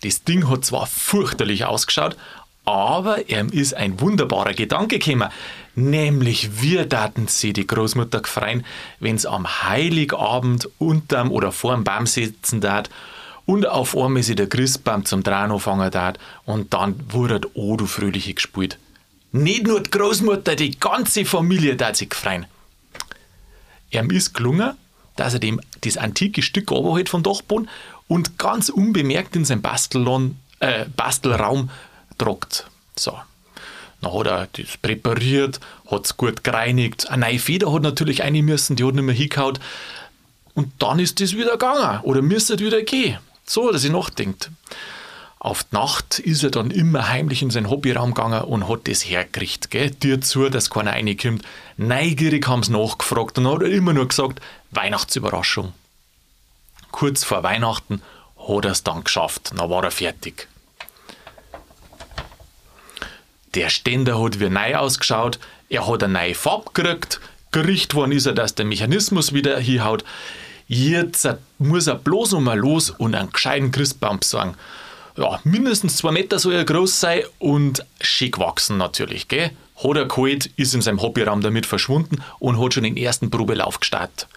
Das 0.02 0.24
Ding 0.24 0.50
hat 0.50 0.64
zwar 0.64 0.86
fürchterlich 0.86 1.64
ausgeschaut, 1.64 2.16
aber 2.64 3.30
ihm 3.30 3.48
ist 3.48 3.72
ein 3.72 3.98
wunderbarer 4.00 4.52
Gedanke 4.52 4.98
gekommen. 4.98 5.30
Nämlich, 5.78 6.60
wir 6.60 6.86
daten 6.86 7.28
sie 7.28 7.52
die 7.52 7.64
Großmutter 7.64 8.20
gefreien, 8.20 8.66
wenn's 8.98 9.24
am 9.24 9.46
Heiligabend 9.62 10.68
unterm 10.78 11.30
oder 11.30 11.52
vorm 11.52 11.84
Baum 11.84 12.04
sitzen 12.04 12.60
dat 12.60 12.90
und 13.46 13.64
auf 13.64 13.96
einmal 13.96 14.24
sie 14.24 14.34
der 14.34 14.48
Christbaum 14.48 15.04
zum 15.04 15.22
Drehen 15.22 15.52
anfangen 15.52 15.88
dat 15.92 16.18
und 16.44 16.74
dann 16.74 16.96
wurde 17.10 17.42
O 17.54 17.76
du 17.76 17.86
Fröhliche 17.86 18.34
gespielt. 18.34 18.76
Nicht 19.30 19.68
nur 19.68 19.80
die 19.80 19.90
Großmutter, 19.90 20.56
die 20.56 20.80
ganze 20.80 21.24
Familie 21.24 21.76
dat 21.76 21.96
sich 21.96 22.10
gefreien. 22.10 22.46
Ihm 23.92 24.10
ist 24.10 24.34
gelungen, 24.34 24.72
dass 25.14 25.34
er 25.34 25.38
dem, 25.38 25.60
das 25.82 25.96
antike 25.96 26.42
Stück 26.42 26.72
runterholt 26.72 27.08
vom 27.08 27.22
Dachboden 27.22 27.68
und 28.08 28.36
ganz 28.36 28.68
unbemerkt 28.68 29.36
in 29.36 29.44
seinen 29.44 29.62
äh, 30.58 30.86
Bastelraum 30.96 31.70
tragt. 32.18 32.68
So. 32.96 33.16
Dann 34.00 34.12
hat 34.12 34.26
er 34.26 34.48
das 34.52 34.76
präpariert, 34.76 35.60
hat 35.90 36.06
es 36.06 36.16
gut 36.16 36.44
gereinigt. 36.44 37.10
Eine 37.10 37.26
neue 37.26 37.38
Feder 37.38 37.72
hat 37.72 37.82
natürlich 37.82 38.20
rein 38.22 38.34
müssen, 38.44 38.76
die 38.76 38.84
hat 38.84 38.94
nicht 38.94 39.04
mehr 39.04 39.14
hingehauen. 39.14 39.58
Und 40.54 40.72
dann 40.78 40.98
ist 40.98 41.20
das 41.20 41.34
wieder 41.34 41.52
gegangen 41.52 42.00
oder 42.02 42.22
müsste 42.22 42.58
wieder 42.58 42.82
gehen. 42.82 43.18
So 43.44 43.66
hat 43.66 43.74
er 43.74 43.78
sich 43.78 43.92
nachdenkt. 43.92 44.50
Auf 45.40 45.62
die 45.64 45.76
Nacht 45.76 46.18
ist 46.18 46.42
er 46.42 46.50
dann 46.50 46.72
immer 46.72 47.08
heimlich 47.08 47.42
in 47.42 47.50
seinen 47.50 47.70
Hobbyraum 47.70 48.12
gegangen 48.12 48.42
und 48.42 48.68
hat 48.68 48.88
das 48.88 49.04
hergekriegt. 49.04 49.70
Gell? 49.70 49.90
Dir 49.90 50.20
zu, 50.20 50.48
dass 50.48 50.68
keiner 50.68 50.92
reinkommt. 50.92 51.44
Neugierig 51.76 52.46
haben 52.48 52.64
sie 52.64 52.72
nachgefragt 52.72 53.38
und 53.38 53.46
hat 53.46 53.62
er 53.62 53.68
immer 53.68 53.92
nur 53.92 54.08
gesagt, 54.08 54.40
Weihnachtsüberraschung. 54.72 55.72
Kurz 56.90 57.22
vor 57.22 57.44
Weihnachten 57.44 58.02
hat 58.36 58.64
er 58.64 58.72
es 58.72 58.82
dann 58.82 59.04
geschafft. 59.04 59.52
Dann 59.54 59.70
war 59.70 59.84
er 59.84 59.92
fertig. 59.92 60.48
Der 63.54 63.70
Ständer 63.70 64.22
hat 64.22 64.40
wie 64.40 64.48
neu 64.48 64.76
ausgeschaut, 64.76 65.38
er 65.68 65.86
hat 65.86 66.02
eine 66.02 66.12
neue 66.12 66.34
Farbe 66.34 66.70
gekriegt, 66.72 67.20
gericht 67.50 67.94
worden 67.94 68.12
ist 68.12 68.26
er, 68.26 68.32
dass 68.32 68.54
der 68.54 68.66
Mechanismus 68.66 69.32
wieder 69.32 69.58
hinhaut. 69.58 70.04
Jetzt 70.66 71.26
muss 71.58 71.86
er 71.86 71.94
bloß 71.94 72.32
nochmal 72.32 72.58
los 72.58 72.90
und 72.90 73.14
einen 73.14 73.32
gescheiten 73.32 73.70
Christbaum 73.70 74.20
besorgen. 74.20 74.54
Ja, 75.16 75.40
mindestens 75.44 75.96
zwei 75.96 76.12
Meter 76.12 76.38
soll 76.38 76.52
er 76.52 76.64
groß 76.64 77.00
sein 77.00 77.22
und 77.38 77.84
schick 78.00 78.38
wachsen 78.38 78.76
natürlich, 78.76 79.28
gell? 79.28 79.50
Hat 79.82 79.96
er 79.96 80.06
geholt, 80.06 80.46
ist 80.56 80.74
in 80.74 80.82
seinem 80.82 81.00
Hobbyraum 81.00 81.40
damit 81.40 81.66
verschwunden 81.66 82.22
und 82.38 82.62
hat 82.62 82.74
schon 82.74 82.82
den 82.82 82.96
ersten 82.96 83.30
Probelauf 83.30 83.80
gestartet. 83.80 84.28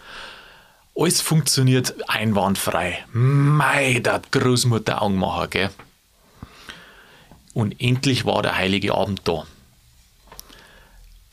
Alles 0.95 1.21
funktioniert 1.21 1.95
einwandfrei. 2.07 3.05
Mei, 3.11 4.01
der 4.03 4.21
Großmutter 4.31 5.01
Augenmacher, 5.01 5.47
gell? 5.47 5.69
Und 7.53 7.81
endlich 7.81 8.25
war 8.25 8.41
der 8.41 8.57
heilige 8.57 8.93
Abend 8.93 9.21
da. 9.25 9.45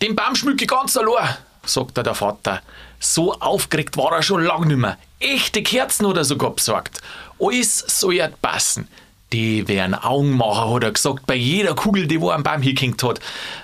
Den 0.03 0.17
Baum 0.17 0.35
schmücke 0.35 0.65
ich 0.65 0.71
ganz 0.71 0.97
allein, 0.97 1.37
sagte 1.65 2.03
der 2.03 2.15
Vater. 2.15 2.63
So 3.01 3.35
aufgeregt 3.35 3.97
war 3.97 4.13
er 4.13 4.23
schon 4.23 4.43
lang 4.43 4.67
nicht 4.67 4.77
mehr. 4.77 4.99
Echte 5.21 5.63
Kerzen 5.63 6.07
hat 6.09 6.17
er 6.17 6.25
sogar 6.25 6.51
besorgt. 6.51 7.01
Alles 7.41 7.79
soll 7.79 8.15
ja 8.15 8.29
passen. 8.29 8.89
Die 9.33 9.69
wären 9.69 9.95
Augenmacher, 9.95 10.75
hat 10.75 10.85
er 10.85 10.93
gesagt, 10.93 11.27
bei 11.27 11.35
jeder 11.35 11.75
Kugel, 11.75 12.07
die 12.07 12.21
wo 12.21 12.31
am 12.31 12.43
Baum 12.43 12.63
hingehängt 12.63 13.03
hat. 13.03 13.21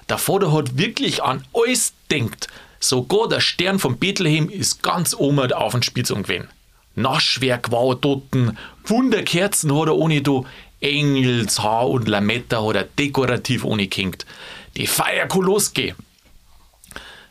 Der 0.08 0.18
Vater 0.18 0.52
hat 0.52 0.76
wirklich 0.76 1.22
an 1.22 1.44
alles 1.54 1.94
denkt. 2.10 2.48
Sogar 2.80 3.28
der 3.28 3.40
Stern 3.40 3.78
von 3.78 3.96
Bethlehem 3.98 4.50
ist 4.50 4.82
ganz 4.82 5.14
oben 5.14 5.52
auf 5.52 5.72
dem 5.72 5.82
Spitzung 5.82 6.24
gewesen. 6.24 6.48
Naschwerk 6.96 7.72
war 7.72 7.94
dort, 7.96 8.22
Wunderkerzen 8.84 9.74
hat 9.74 9.88
er 9.88 9.96
ohne 9.96 10.20
do, 10.20 10.46
Engelshaar 10.84 11.88
und 11.88 12.08
Lametta 12.08 12.62
hat 12.64 12.76
er 12.76 12.84
dekorativ 12.84 13.64
ohne 13.64 13.86
gehängt. 13.86 14.26
Die 14.76 14.86
Feier 14.86 15.26
kann. 15.26 15.94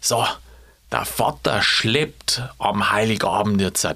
So, 0.01 0.25
der 0.91 1.05
Vater 1.05 1.61
schleppt 1.61 2.41
am 2.57 2.91
Heiligabend 2.91 3.61
jetzt 3.61 3.87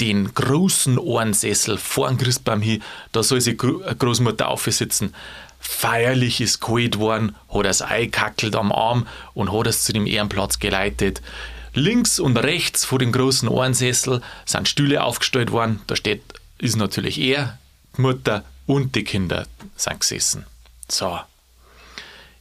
den 0.00 0.32
großen 0.34 0.98
Ohrensessel 0.98 1.78
vor 1.78 2.08
dem 2.08 2.18
Christbaum 2.18 2.60
hin, 2.60 2.82
da 3.12 3.22
soll 3.22 3.40
sich 3.40 3.58
Großmutter 3.58 4.48
aufsitzen. 4.48 5.14
Feierlich 5.60 6.40
ist 6.40 6.60
kalt 6.60 6.98
worden, 6.98 7.36
hat 7.52 7.66
das 7.66 7.82
Ei 7.82 8.06
kackelt 8.06 8.56
am 8.56 8.72
Arm 8.72 9.06
und 9.34 9.52
hat 9.52 9.68
es 9.68 9.84
zu 9.84 9.92
dem 9.92 10.06
Ehrenplatz 10.06 10.58
geleitet. 10.58 11.22
Links 11.74 12.18
und 12.18 12.36
rechts 12.36 12.84
vor 12.84 12.98
dem 12.98 13.12
großen 13.12 13.48
Ohrensessel 13.48 14.20
sind 14.44 14.68
Stühle 14.68 15.04
aufgestellt 15.04 15.52
worden. 15.52 15.80
Da 15.86 15.94
steht, 15.94 16.22
ist 16.58 16.76
natürlich 16.76 17.18
er, 17.18 17.58
Mutter 17.96 18.44
und 18.66 18.94
die 18.94 19.04
Kinder 19.04 19.46
sind 19.76 20.00
gesessen. 20.00 20.46
So. 20.88 21.18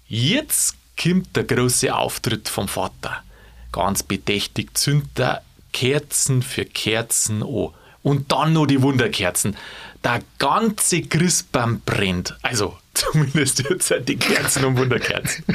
Jetzt 0.08 0.75
kommt 1.01 1.36
der 1.36 1.46
große 1.46 1.94
Auftritt 1.96 2.50
vom 2.50 2.68
Vater. 2.68 3.24
Ganz 3.72 4.04
bedächtig 4.04 4.78
zündet 4.78 5.20
er 5.20 5.42
Kerzen 5.72 6.42
für 6.42 6.66
Kerzen 6.66 7.44
an. 7.44 7.70
Und 8.04 8.32
dann 8.32 8.54
noch 8.54 8.66
die 8.66 8.82
Wunderkerzen. 8.82 9.56
Der 10.04 10.22
ganze 10.40 11.04
Christbaum 11.04 11.82
brennt. 11.82 12.36
Also 12.42 12.78
zumindest 12.94 13.60
jetzt 13.70 13.94
die 14.08 14.18
Kerzen 14.18 14.66
und 14.66 14.78
Wunderkerzen. 14.78 15.46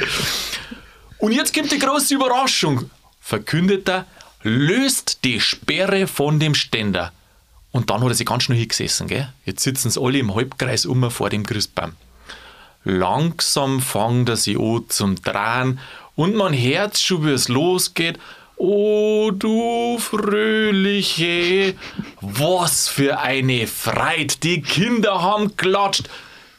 Und 1.17 1.33
jetzt 1.33 1.53
kommt 1.53 1.71
die 1.71 1.79
große 1.79 2.15
Überraschung. 2.15 2.89
Verkündet 3.19 3.89
er, 3.89 4.05
löst 4.43 5.23
die 5.23 5.41
Sperre 5.41 6.07
von 6.07 6.39
dem 6.39 6.55
Ständer. 6.55 7.11
Und 7.71 7.89
dann 7.89 8.01
hat 8.01 8.09
er 8.09 8.15
sich 8.15 8.25
ganz 8.25 8.43
schnell 8.43 8.57
hingesessen. 8.57 9.07
Gell? 9.07 9.31
Jetzt 9.45 9.63
sitzen 9.63 9.89
sie 9.89 10.01
alle 10.01 10.19
im 10.19 10.33
Halbkreis 10.33 10.85
um 10.85 11.09
vor 11.11 11.29
dem 11.29 11.45
Christbaum. 11.45 11.93
Langsam 12.83 13.81
fängt 13.81 14.29
er 14.29 14.37
sich 14.37 14.57
an 14.57 14.85
zum 14.87 15.21
Drehen 15.21 15.79
und 16.15 16.35
man 16.35 16.53
hört 16.53 16.97
schon, 16.97 17.25
wie 17.25 17.31
es 17.31 17.49
losgeht. 17.49 18.17
O 18.55 19.29
du 19.31 19.99
Fröhliche, 19.99 21.75
was 22.21 22.87
für 22.87 23.19
eine 23.19 23.67
Freit, 23.67 24.43
die 24.43 24.61
Kinder 24.61 25.21
haben 25.21 25.55
klatscht. 25.57 26.09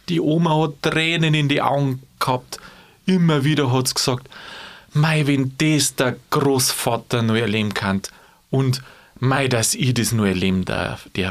Die 0.09 0.21
Oma 0.21 0.62
hat 0.62 0.83
Tränen 0.83 1.35
in 1.35 1.49
die 1.49 1.61
Augen 1.61 2.03
gehabt. 2.21 2.61
Immer 3.05 3.43
wieder 3.43 3.73
hat 3.73 3.88
sie 3.88 3.95
gesagt, 3.95 4.29
mei, 4.93 5.27
wenn 5.27 5.55
das 5.59 5.97
der 5.97 6.17
Großvater 6.31 7.23
nur 7.23 7.38
erleben 7.38 7.75
kann 7.75 8.03
und 8.50 8.83
mei, 9.21 9.49
dass 9.49 9.75
ich 9.75 9.95
das 9.95 10.13
nur 10.13 10.29
erleben 10.29 10.65
darf. 10.65 11.09
Die 11.17 11.29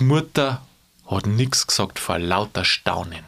Mutter 0.00 0.66
hat 1.06 1.26
nichts 1.26 1.66
gesagt 1.66 1.98
vor 1.98 2.18
lauter 2.18 2.64
Staunen. 2.64 3.24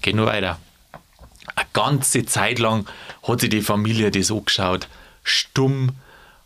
Geh 0.00 0.12
nur 0.12 0.26
weiter. 0.26 0.58
Eine 1.54 1.66
ganze 1.72 2.24
Zeit 2.26 2.58
lang 2.58 2.88
hat 3.22 3.40
sich 3.40 3.50
die 3.50 3.62
Familie 3.62 4.10
das 4.10 4.30
angeschaut. 4.30 4.88
Stumm 5.22 5.96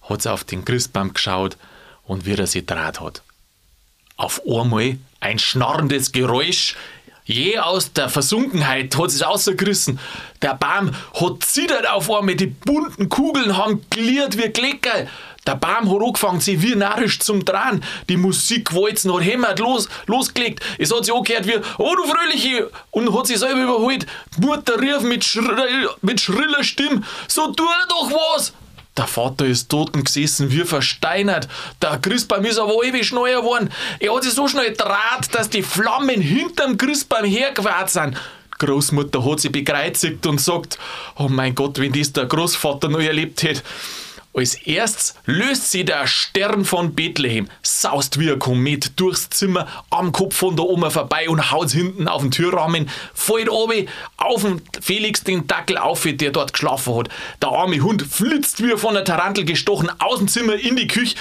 hat 0.03 0.23
sie 0.23 0.33
auf 0.33 0.45
den 0.45 0.65
Christbaum 0.65 1.15
geschaut 1.15 1.57
und 2.05 2.27
wie 2.27 2.35
er 2.35 2.47
sich 2.47 2.67
draht 2.67 3.01
hat. 3.01 3.23
Auf 4.17 4.41
einmal 4.47 4.99
ein 5.21 5.39
schnarrendes 5.39 6.13
Geräusch. 6.13 6.77
Je 7.26 7.59
aus 7.59 7.92
der 7.92 8.09
Versunkenheit 8.09 8.97
hat 8.97 9.09
es 9.09 9.21
ausgerissen. 9.21 9.99
Der 10.42 10.54
Baum 10.54 10.92
hat 11.21 11.42
zittert 11.45 11.88
auf 11.88 12.09
einmal, 12.09 12.37
die 12.37 12.47
bunten 12.47 13.09
Kugeln 13.09 13.56
haben 13.56 13.85
gliert 13.90 14.38
wie 14.38 14.49
Kleckerl. 14.49 15.09
Der 15.45 15.56
Baum 15.56 15.92
hat 15.92 16.06
angefangen, 16.06 16.40
sich 16.40 16.62
wie 16.62 16.76
narrisch 16.76 17.18
zum 17.18 17.45
Drehen. 17.45 17.83
Die 18.09 18.16
Musikwalzen 18.16 19.12
hat 19.12 19.25
hämmert 19.25 19.59
los, 19.59 19.88
losgelegt. 20.06 20.61
Es 20.78 20.95
hat 20.95 21.04
sich 21.04 21.14
angehört 21.14 21.49
wie, 21.49 21.59
oh 21.78 21.95
du 21.97 22.04
Fröhliche, 22.04 22.71
und 22.92 23.12
hat 23.12 23.26
sich 23.26 23.38
selber 23.38 23.62
überholt. 23.62 24.06
Mutter 24.38 24.80
rief 24.80 25.00
mit, 25.02 25.25
schrill, 25.25 25.88
mit 26.02 26.21
schriller 26.21 26.62
Stimme, 26.62 27.02
so 27.26 27.52
tu 27.52 27.64
doch 27.88 28.11
was. 28.11 28.52
Der 28.97 29.07
Vater 29.07 29.45
ist 29.45 29.69
toten 29.69 30.05
gesessen, 30.05 30.50
wie 30.50 30.65
versteinert. 30.65 31.49
Der 31.83 31.99
Christbaum 31.99 32.45
ist 32.45 32.59
aber 32.59 32.83
ewig 32.83 33.07
schneller 33.07 33.41
geworden. 33.43 33.71
Er 34.00 34.15
hat 34.15 34.25
sich 34.25 34.33
so 34.33 34.49
schnell 34.49 34.73
draht, 34.73 35.35
dass 35.35 35.50
die 35.50 35.62
Flammen 35.62 36.21
hinterm 36.21 36.79
Christbaum 36.79 37.25
hergewartet 37.25 37.91
sind. 37.91 38.17
Großmutter 38.59 39.23
hat 39.25 39.41
sich 39.41 39.53
bekreuzigt 39.53 40.26
und 40.26 40.41
sagt, 40.41 40.79
oh 41.17 41.29
mein 41.29 41.55
Gott, 41.55 41.79
wenn 41.79 41.93
das 41.93 42.12
der 42.12 42.25
Großvater 42.25 42.88
noch 42.88 43.00
erlebt 43.00 43.43
hätte. 43.43 43.62
Als 44.37 44.55
erstes 44.55 45.14
löst 45.25 45.71
sie 45.71 45.87
der 45.87 46.07
Stern 46.07 46.66
von 46.66 46.95
Bethlehem, 46.95 47.49
saust 47.62 48.21
wie 48.21 48.31
ein 48.31 48.38
Komet 48.38 49.00
durchs 49.00 49.31
Zimmer 49.31 49.66
am 49.88 50.12
Kopf 50.12 50.37
von 50.37 50.55
der 50.55 50.66
Oma 50.66 50.90
vorbei 50.90 51.31
und 51.31 51.50
haut 51.50 51.71
hinten 51.71 52.07
auf 52.07 52.21
den 52.21 52.33
Türrahmen, 52.33 52.90
fällt 53.14 53.49
oben 53.49 53.88
auf 54.19 54.43
den 54.43 54.61
Felix 54.83 55.25
den 55.25 55.47
Dackel 55.47 55.78
auf, 55.78 56.07
der 56.07 56.33
dort 56.33 56.52
geschlafen 56.52 56.97
hat. 56.97 57.09
Der 57.40 57.49
arme 57.49 57.81
Hund 57.81 58.02
flitzt 58.02 58.62
wie 58.62 58.76
von 58.76 58.93
der 58.93 59.05
Tarantel 59.07 59.47
gestochen 59.47 59.90
aus 60.00 60.19
dem 60.19 60.28
Zimmer 60.28 60.57
in 60.57 60.76
die 60.76 60.87
Küche, 60.87 61.16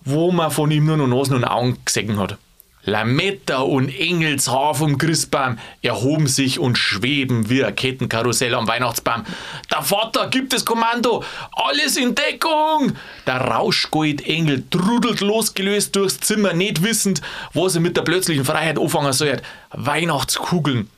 wo 0.00 0.32
man 0.32 0.50
von 0.50 0.68
ihm 0.72 0.86
nur 0.86 0.96
noch 0.96 1.06
Nasen 1.06 1.36
und 1.36 1.44
Augen 1.44 1.78
gesehen 1.84 2.18
hat. 2.18 2.38
Lametta 2.84 3.58
und 3.58 3.88
Engelshaar 3.88 4.74
vom 4.74 4.98
Christbaum 4.98 5.58
erhoben 5.82 6.26
sich 6.26 6.58
und 6.58 6.76
schweben 6.76 7.48
wie 7.48 7.64
ein 7.64 7.76
Kettenkarussell 7.76 8.54
am 8.54 8.66
Weihnachtsbaum. 8.66 9.22
Der 9.70 9.82
Vater 9.82 10.26
gibt 10.28 10.52
das 10.52 10.64
Kommando, 10.64 11.22
alles 11.52 11.96
in 11.96 12.16
Deckung! 12.16 12.96
Der 13.26 13.40
Rauschgoldengel 13.40 14.64
trudelt 14.68 15.20
losgelöst 15.20 15.94
durchs 15.94 16.18
Zimmer, 16.18 16.54
nicht 16.54 16.82
wissend, 16.82 17.22
was 17.54 17.76
er 17.76 17.82
mit 17.82 17.96
der 17.96 18.02
plötzlichen 18.02 18.44
Freiheit 18.44 18.80
anfangen 18.80 19.12
soll. 19.12 19.40
Weihnachtskugeln, 19.70 20.90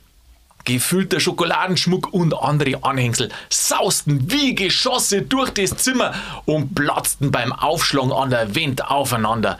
gefüllter 0.63 1.19
Schokoladenschmuck 1.19 2.11
und 2.11 2.33
andere 2.33 2.83
Anhängsel 2.83 3.29
sausten 3.49 4.31
wie 4.31 4.55
Geschosse 4.55 5.21
durch 5.21 5.51
das 5.51 5.77
Zimmer 5.77 6.13
und 6.45 6.73
platzten 6.73 7.29
beim 7.29 7.53
Aufschlagen 7.53 8.11
an 8.11 8.31
der 8.31 8.55
Wand 8.55 8.89
aufeinander. 8.89 9.59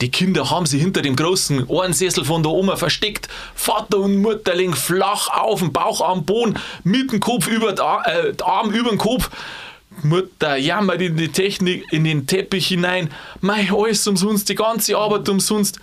Die 0.00 0.10
Kinder 0.10 0.50
haben 0.50 0.66
sie 0.66 0.78
hinter 0.78 1.02
dem 1.02 1.16
großen 1.16 1.66
Ohrensessel 1.66 2.24
von 2.24 2.42
der 2.42 2.52
Oma 2.52 2.76
versteckt. 2.76 3.28
Vater 3.54 3.98
und 3.98 4.20
Mutter 4.20 4.54
liegen 4.54 4.74
flach 4.74 5.28
auf 5.28 5.60
dem 5.60 5.72
Bauch 5.72 6.00
am 6.00 6.24
Boden, 6.24 6.58
mit 6.82 7.12
dem 7.12 7.20
Kopf 7.20 7.46
über 7.46 7.72
den 7.72 7.84
äh, 7.84 8.34
Arm 8.42 8.70
über 8.72 8.90
den 8.90 8.98
Kopf. 8.98 9.30
Mutter 10.02 10.56
jammert 10.56 11.00
in 11.00 11.16
die 11.16 11.28
Technik, 11.28 11.84
in 11.92 12.04
den 12.04 12.26
Teppich 12.26 12.66
hinein. 12.66 13.10
Mei, 13.40 13.70
alles 13.72 14.06
umsonst, 14.06 14.48
die 14.48 14.56
ganze 14.56 14.96
Arbeit 14.96 15.28
umsonst. 15.28 15.78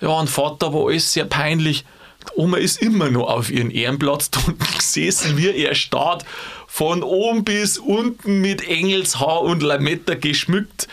Ja, 0.00 0.10
und 0.10 0.30
Vater 0.30 0.72
war 0.72 0.86
alles 0.86 1.12
sehr 1.12 1.24
peinlich. 1.24 1.84
Die 2.22 2.40
Oma 2.40 2.58
ist 2.58 2.80
immer 2.80 3.10
noch 3.10 3.28
auf 3.28 3.50
ihren 3.50 3.70
Ehrenplatz 3.70 4.30
unten 4.46 4.64
gesessen, 4.76 5.36
wie 5.36 5.50
er 5.50 5.74
starrt, 5.74 6.24
von 6.66 7.02
oben 7.02 7.44
bis 7.44 7.78
unten 7.78 8.40
mit 8.40 8.66
Engelshaar 8.66 9.42
und 9.42 9.62
Lametta 9.62 10.14
geschmückt. 10.14 10.86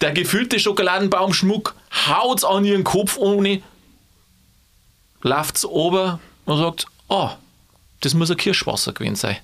Der 0.00 0.12
gefüllte 0.12 0.58
Schokoladenbaumschmuck 0.58 1.74
haut's 2.08 2.44
an 2.44 2.64
ihren 2.64 2.84
Kopf 2.84 3.18
ohne, 3.18 3.62
läuft's 5.22 5.64
ober 5.64 6.20
und 6.46 6.58
sagt, 6.58 6.86
oh, 7.08 7.30
das 8.00 8.14
muss 8.14 8.30
ein 8.30 8.38
Kirschwasser 8.38 8.92
gewesen 8.92 9.16
sein. 9.16 9.36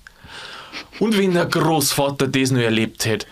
Und 0.98 1.18
wenn 1.18 1.34
der 1.34 1.46
Großvater 1.46 2.28
das 2.28 2.50
noch 2.50 2.60
erlebt 2.60 3.04
hätte, 3.04 3.26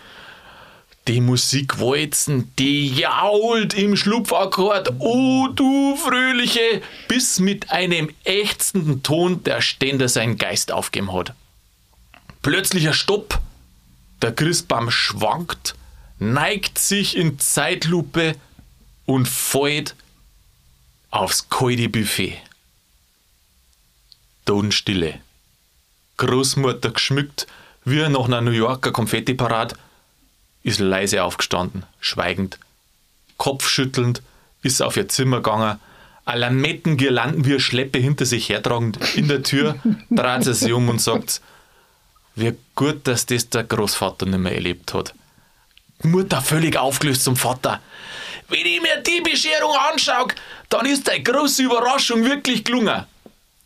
die 1.09 1.21
Musik 1.21 1.81
walzen, 1.81 2.53
die 2.59 2.89
jault 2.89 3.75
im 3.75 3.97
Schlupfakkord, 3.97 4.95
oh 4.99 5.49
du 5.49 5.97
Fröhliche, 5.97 6.83
bis 7.09 7.41
mit 7.41 7.71
einem 7.71 8.11
ächzenden 8.25 9.03
Ton 9.03 9.43
der 9.45 9.61
Ständer 9.61 10.09
seinen 10.09 10.39
Geist 10.39 10.73
aufgeben 10.73 11.13
hat. 11.13 11.35
Plötzlicher 12.43 12.95
Stopp, 12.95 13.39
der 14.23 14.33
Christbaum 14.33 14.91
schwankt, 14.91 15.75
neigt 16.19 16.79
sich 16.79 17.17
in 17.17 17.39
Zeitlupe 17.39 18.37
und 19.07 19.29
fällt 19.29 19.95
aufs 21.11 21.49
kalte 21.49 21.89
Buffet. 21.89 22.39
Totenstille. 24.45 25.21
Großmutter 26.17 26.91
geschmückt, 26.91 27.47
wie 27.85 28.09
nach 28.09 28.27
einer 28.27 28.41
New 28.41 28.51
Yorker 28.51 28.93
Konfettiparade, 28.93 29.77
ist 30.63 30.81
leise 30.81 31.23
aufgestanden, 31.23 31.85
schweigend. 32.01 32.59
Kopfschüttelnd 33.37 34.23
ist 34.63 34.81
auf 34.83 34.97
ihr 34.97 35.09
Zimmer 35.09 35.39
gegangen, 35.39 35.79
Alamettengirlanden 36.25 37.45
wie 37.45 37.51
eine 37.51 37.61
Schleppe 37.61 37.99
hinter 37.99 38.25
sich 38.25 38.49
hertragend. 38.49 38.99
In 39.15 39.29
der 39.29 39.43
Tür 39.43 39.77
dreht 40.11 40.45
sie 40.45 40.55
sich 40.55 40.73
um 40.73 40.89
und 40.89 41.01
sagt, 41.01 41.43
wie 42.35 42.55
gut, 42.75 43.07
dass 43.07 43.27
das 43.27 43.51
der 43.51 43.65
Großvater 43.65 44.25
nicht 44.27 44.39
mehr 44.39 44.55
erlebt 44.55 44.95
hat. 44.95 45.15
Mutter 46.03 46.43
völlig 46.43 46.77
aufgelöst 46.77 47.25
zum 47.25 47.37
Vater. 47.37 47.81
Wenn 48.49 48.67
ich 48.67 48.81
mir 48.81 49.03
die 49.07 49.21
Bescherung 49.23 49.75
anschaue, 49.91 50.29
dann 50.69 50.87
ist 50.87 51.09
deine 51.09 51.23
große 51.23 51.63
Überraschung 51.63 52.25
wirklich 52.25 52.65
gelungen. 52.65 53.05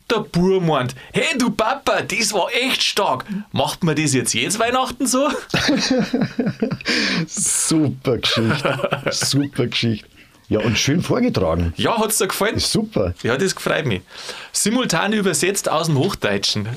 Der 0.09 0.19
Bur 0.19 0.59
meint, 0.59 0.95
hey 1.13 1.37
du 1.37 1.51
Papa, 1.51 2.01
das 2.01 2.33
war 2.33 2.47
echt 2.51 2.81
stark. 2.81 3.25
Macht 3.51 3.83
man 3.83 3.95
das 3.95 4.13
jetzt 4.13 4.33
jedes 4.33 4.57
Weihnachten 4.57 5.05
so? 5.05 5.29
Super 7.27 8.17
Geschichte. 8.17 8.79
Super 9.11 9.67
Geschichte. 9.67 10.07
Ja, 10.47 10.61
und 10.61 10.79
schön 10.79 11.03
vorgetragen. 11.03 11.73
Ja, 11.77 11.99
hat's 11.99 12.17
dir 12.17 12.27
gefallen? 12.27 12.55
Ist 12.55 12.71
super. 12.71 13.13
Ja, 13.21 13.37
das 13.37 13.55
gefreut 13.55 13.85
mich. 13.85 14.01
Simultan 14.51 15.13
übersetzt 15.13 15.69
aus 15.69 15.85
dem 15.85 15.97
Hochdeutschen. 15.99 16.67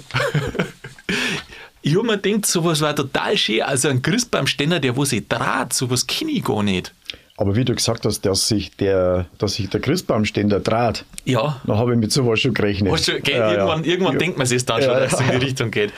Ich 1.83 1.97
habe 1.97 2.07
mir 2.07 2.19
gedacht, 2.19 2.47
sowas 2.47 2.81
war 2.81 2.95
total 2.95 3.37
schön. 3.37 3.63
Also 3.63 3.89
ein 3.89 4.01
Christbaumständer, 4.03 4.81
der 4.81 4.97
wo 4.97 5.05
sich 5.05 5.27
draht, 5.29 5.73
sowas 5.73 6.07
kenne 6.07 6.31
ich 6.33 6.45
gar 6.45 6.63
nicht. 6.63 6.93
Aber 7.37 7.57
wie 7.57 7.65
du 7.65 7.75
gesagt 7.75 8.05
hast, 8.05 8.21
dass 8.23 8.47
sich 8.49 8.77
der, 8.77 9.27
dass 9.39 9.55
sich 9.55 9.69
der 9.69 9.81
Christbaumständer 9.81 10.61
draht, 10.61 11.05
Ja, 11.25 11.61
da 11.67 11.77
habe 11.77 11.93
ich 11.95 11.99
mit 11.99 12.13
sowas 12.13 12.41
schon 12.41 12.55
gerechnet. 12.55 12.93
Hast 12.93 13.09
du, 13.09 13.21
gell, 13.21 13.35
Ja, 13.37 13.41
ja. 13.49 13.53
irgendwann, 13.55 13.85
irgendwann 13.85 14.13
Ja. 14.15 14.19
denkt 14.19 14.39
man 14.39 14.47
sich 14.47 14.65
dann 14.65 14.81
schon, 14.83 14.93
dass 14.93 15.13
es 15.15 15.21
in 15.21 15.31
die 15.31 15.37
Richtung 15.47 15.71
geht. 15.71 15.93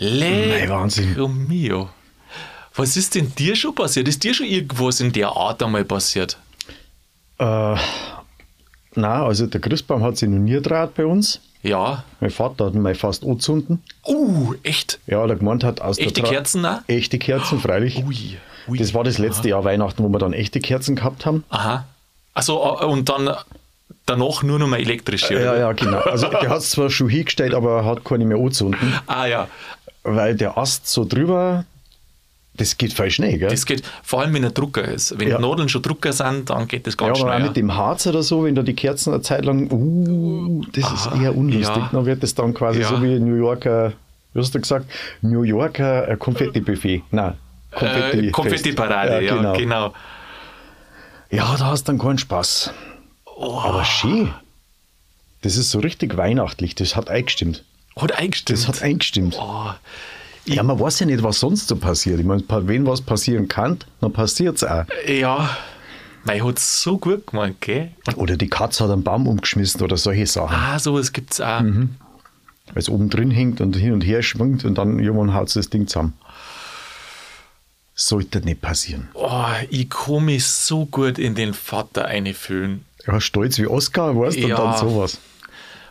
Nein, 0.00 0.68
Wahnsinn. 0.68 1.14
Mio. 1.48 1.90
Was 2.74 2.96
ist 2.96 3.14
denn 3.14 3.32
dir 3.36 3.54
schon 3.54 3.74
passiert? 3.74 4.08
Ist 4.08 4.24
dir 4.24 4.32
schon 4.32 4.46
irgendwas 4.46 5.00
in 5.00 5.12
der 5.12 5.28
Art 5.28 5.62
einmal 5.62 5.84
passiert? 5.84 6.38
Äh, 7.38 7.44
nein, 7.44 7.78
also 9.04 9.46
der 9.46 9.60
Christbaum 9.60 10.02
hat 10.02 10.16
sich 10.16 10.28
noch 10.28 10.38
nie 10.38 10.60
draht 10.60 10.94
bei 10.94 11.04
uns. 11.04 11.40
Ja. 11.62 12.04
Mein 12.20 12.30
Vater 12.30 12.66
hat 12.66 12.74
mal 12.74 12.94
fast 12.94 13.22
angezündet. 13.24 13.78
Uh, 14.06 14.54
echt? 14.62 14.98
Ja, 15.06 15.26
der 15.26 15.36
gemeint 15.36 15.62
hat 15.64 15.80
aus 15.80 15.98
Echte 15.98 16.14
der 16.22 16.24
Tra- 16.24 16.28
Kerzen 16.30 16.64
auch? 16.66 16.78
Echte 16.86 17.18
Kerzen, 17.18 17.60
freilich. 17.60 18.02
Ui. 18.06 18.38
ui. 18.68 18.78
Das 18.78 18.94
war 18.94 19.04
das 19.04 19.18
letzte 19.18 19.48
Jahr 19.50 19.64
Weihnachten, 19.64 20.02
wo 20.02 20.08
wir 20.08 20.18
dann 20.18 20.32
echte 20.32 20.60
Kerzen 20.60 20.96
gehabt 20.96 21.26
haben. 21.26 21.44
Aha. 21.50 21.84
Also 22.32 22.62
und 22.86 23.08
dann 23.08 23.30
danach 24.06 24.42
nur 24.42 24.58
noch 24.58 24.68
mal 24.68 24.80
elektrische. 24.80 25.34
Ja, 25.34 25.52
oder? 25.52 25.58
ja, 25.58 25.72
genau. 25.72 25.98
Also 25.98 26.28
der 26.28 26.48
hat 26.48 26.58
es 26.58 26.70
zwar 26.70 26.88
schon 26.90 27.08
hingestellt, 27.08 27.52
aber 27.54 27.78
er 27.78 27.84
hat 27.84 28.04
keine 28.04 28.24
mehr 28.24 28.38
angezündet, 28.38 28.80
Ah 29.06 29.26
ja. 29.26 29.48
weil 30.02 30.34
der 30.36 30.56
Ast 30.56 30.88
so 30.88 31.04
drüber, 31.04 31.64
das 32.60 32.76
geht 32.78 32.92
voll 32.92 33.10
schnell, 33.10 33.38
gell? 33.38 33.48
Das 33.48 33.64
geht, 33.66 33.82
vor 34.02 34.20
allem 34.20 34.34
wenn 34.34 34.44
ein 34.44 34.54
Drucker 34.54 34.84
ist. 34.84 35.18
Wenn 35.18 35.28
Ja. 35.28 35.36
die 35.38 35.42
Nadeln 35.42 35.68
schon 35.68 35.82
Drucker 35.82 36.12
sind, 36.12 36.50
dann 36.50 36.68
geht 36.68 36.86
das 36.86 36.94
ja, 36.94 37.06
ganz 37.06 37.20
aber 37.20 37.30
auch 37.30 37.34
schnell. 37.36 37.48
mit 37.48 37.56
dem 37.56 37.74
Harz 37.74 38.06
oder 38.06 38.22
so, 38.22 38.44
wenn 38.44 38.54
da 38.54 38.62
die 38.62 38.74
Kerzen 38.74 39.12
eine 39.14 39.22
Zeit 39.22 39.44
lang, 39.44 39.70
uh, 39.70 40.62
das 40.72 40.92
ist 40.92 41.06
Ah, 41.08 41.20
eher 41.20 41.36
unlustig. 41.36 41.76
ja. 41.76 41.88
Dann 41.92 42.06
wird 42.06 42.22
das 42.22 42.34
dann 42.34 42.54
quasi 42.54 42.80
Ja. 42.82 42.88
so 42.88 43.02
wie 43.02 43.18
New 43.18 43.34
Yorker, 43.36 43.92
wie 44.34 44.40
hast 44.40 44.54
du 44.54 44.60
gesagt, 44.60 44.86
New 45.22 45.42
Yorker 45.42 46.08
äh, 46.08 46.16
Konfetti-Buffet. 46.16 47.02
Nein, 47.10 47.34
Konfetti. 47.72 48.28
äh, 48.28 48.30
Konfetti-Parade, 48.30 49.24
ja, 49.24 49.36
genau. 49.36 49.52
genau. 49.56 49.94
Ja, 51.30 51.54
da 51.56 51.66
hast 51.66 51.88
du 51.88 51.92
dann 51.92 51.98
keinen 51.98 52.18
Spaß. 52.18 52.72
Oh. 53.24 53.58
Aber 53.64 53.84
schön. 53.84 54.34
Das 55.42 55.56
ist 55.56 55.70
so 55.70 55.78
richtig 55.78 56.16
weihnachtlich. 56.16 56.74
Das 56.74 56.96
hat 56.96 57.08
eingestimmt. 57.08 57.64
Hat 57.96 58.12
eingestimmt. 58.12 58.58
Das 58.58 58.68
hat 58.68 58.82
eingestimmt. 58.82 59.36
oh, 59.40 59.70
Ja, 60.46 60.62
man 60.62 60.78
weiß 60.80 61.00
ja 61.00 61.06
nicht, 61.06 61.22
was 61.22 61.40
sonst 61.40 61.68
so 61.68 61.76
passiert. 61.76 62.18
Ich 62.18 62.26
meine, 62.26 62.42
wenn 62.48 62.86
was 62.86 63.00
passieren 63.02 63.46
kann, 63.48 63.78
dann 64.00 64.12
passiert 64.12 64.56
es 64.56 64.64
auch. 64.64 64.84
ja, 65.06 65.50
mein 66.24 66.44
hat 66.44 66.58
so 66.58 66.98
gut 66.98 67.26
gemeint, 67.28 67.60
gell? 67.60 67.92
Oder 68.16 68.36
die 68.36 68.48
Katze 68.48 68.84
hat 68.84 68.90
einen 68.90 69.02
Baum 69.02 69.26
umgeschmissen 69.26 69.80
oder 69.82 69.96
solche 69.96 70.26
Sachen. 70.26 70.54
Ah, 70.54 70.78
sowas 70.78 71.12
gibt 71.12 71.32
es 71.32 71.40
auch. 71.40 71.60
Mhm. 71.60 71.90
Weil 72.66 72.78
es 72.78 72.88
oben 72.88 73.10
drin 73.10 73.30
hängt 73.30 73.60
und 73.60 73.74
hin 73.76 73.92
und 73.92 74.02
her 74.02 74.22
schwingt 74.22 74.64
und 74.64 74.76
dann 74.76 74.98
irgendwann 74.98 75.34
haut 75.34 75.54
das 75.54 75.70
Ding 75.70 75.86
zusammen. 75.86 76.14
Sollte 77.94 78.40
nicht 78.40 78.60
passieren. 78.62 79.08
Oh, 79.14 79.44
ich 79.68 79.90
kann 79.90 80.24
mich 80.24 80.46
so 80.46 80.86
gut 80.86 81.18
in 81.18 81.34
den 81.34 81.52
Vater 81.52 82.06
einfühlen. 82.06 82.84
Ja, 83.06 83.20
stolz 83.20 83.58
wie 83.58 83.66
Oscar, 83.66 84.16
weißt 84.18 84.36
du, 84.38 84.48
Ja. 84.48 84.56
und 84.56 84.64
dann 84.64 84.78
sowas. 84.78 85.18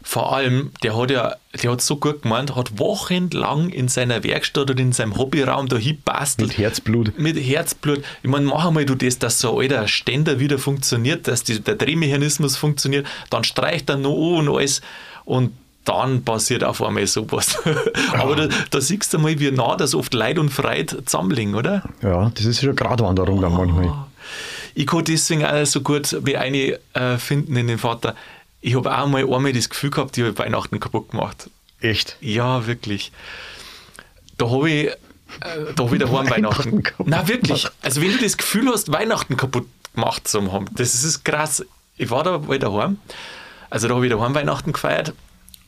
Vor 0.02 0.34
allem, 0.34 0.72
der 0.84 0.98
hat 0.98 1.12
ja, 1.12 1.36
der 1.62 1.72
hat 1.72 1.82
so 1.82 1.98
gut 1.98 2.22
gemeint, 2.24 2.56
hat 2.56 2.80
wochenlang 2.80 3.70
in 3.70 3.88
seiner 3.88 4.24
Werkstatt 4.24 4.70
oder 4.70 4.80
in 4.80 4.94
seinem 4.94 5.18
Hobbyraum 5.18 5.68
da 5.68 5.78
hinbastelt. 5.78 6.50
Mit 6.50 6.58
Herzblut. 6.58 7.20
Mit 7.20 7.38
Herzblut. 7.38 8.04
Ich 8.24 8.30
meine, 8.30 8.46
mach 8.46 8.66
einmal 8.66 8.86
du 8.86 8.96
das, 8.96 9.20
dass 9.20 9.40
so 9.40 9.60
ein 9.60 9.72
alter 9.72 9.88
Ständer 9.88 10.40
wieder 10.40 10.58
funktioniert, 10.58 11.28
dass 11.28 11.44
die, 11.44 11.60
der 11.60 11.76
Drehmechanismus 11.76 12.56
funktioniert, 12.56 13.06
dann 13.30 13.44
streicht 13.44 13.90
er 13.90 13.98
noch 13.98 14.38
an 14.38 14.48
und 14.48 14.56
alles 14.56 14.82
und 15.26 15.52
dann 15.86 16.24
passiert 16.24 16.64
auf 16.64 16.84
einmal 16.84 17.08
sowas. 17.08 17.58
Aber 18.14 18.36
da, 18.36 18.48
da 18.70 18.82
siehst 18.82 19.14
du 19.14 19.20
mal, 19.20 19.40
wie 19.40 19.52
nah 19.52 19.76
das 19.76 19.96
oft 19.96 20.14
Leid 20.14 20.38
und 20.38 20.50
Freude 20.50 21.04
zusammenliegen, 21.06 21.56
oder? 21.56 21.84
Ja, 22.02 22.32
das 22.36 22.46
ist 22.46 22.60
schon 22.60 22.70
eine 22.70 22.76
Gratwanderung 22.76 23.42
dann 23.42 23.54
manchmal. 23.54 23.94
Ich 24.76 24.86
kann 24.86 25.04
deswegen 25.04 25.44
auch 25.46 25.66
so 25.66 25.82
gut 25.82 26.16
wie 26.24 26.38
eine 26.38 26.80
äh, 26.94 27.18
finden 27.18 27.56
in 27.56 27.68
den 27.68 27.80
Vater. 27.80 28.16
Ich 28.62 28.76
habe 28.76 28.98
auch 28.98 29.08
mal 29.08 29.24
einmal 29.24 29.54
das 29.54 29.70
Gefühl 29.70 29.90
gehabt, 29.90 30.18
ich 30.18 30.24
habe 30.24 30.38
Weihnachten 30.38 30.80
kaputt 30.80 31.12
gemacht. 31.12 31.50
Echt. 31.82 32.18
Ja, 32.20 32.68
wirklich. 32.68 33.12
Da 34.38 34.50
habe 34.50 34.70
ich, 34.70 34.88
äh, 34.88 34.96
da 35.76 35.84
hab 35.84 35.94
ich 35.94 36.00
daheim 36.00 36.30
Weihnachten 36.30 36.84
Na 37.06 37.28
wirklich. 37.28 37.68
Also 37.82 38.02
wenn 38.02 38.12
du 38.12 38.18
das 38.18 38.38
Gefühl 38.38 38.70
hast, 38.70 38.92
Weihnachten 38.92 39.38
kaputt 39.38 39.68
gemacht 39.96 40.28
zu 40.28 40.52
haben, 40.52 40.66
das 40.74 41.04
ist 41.04 41.24
krass. 41.24 41.66
Ich 41.98 42.10
war 42.10 42.24
da 42.24 42.40
mal 42.40 42.60
daheim. 42.60 42.98
Also 43.70 43.88
da 43.88 43.96
habe 43.96 44.06
ich 44.06 44.12
daheim 44.12 44.34
Weihnachten 44.36 44.74
gefeiert 44.74 45.14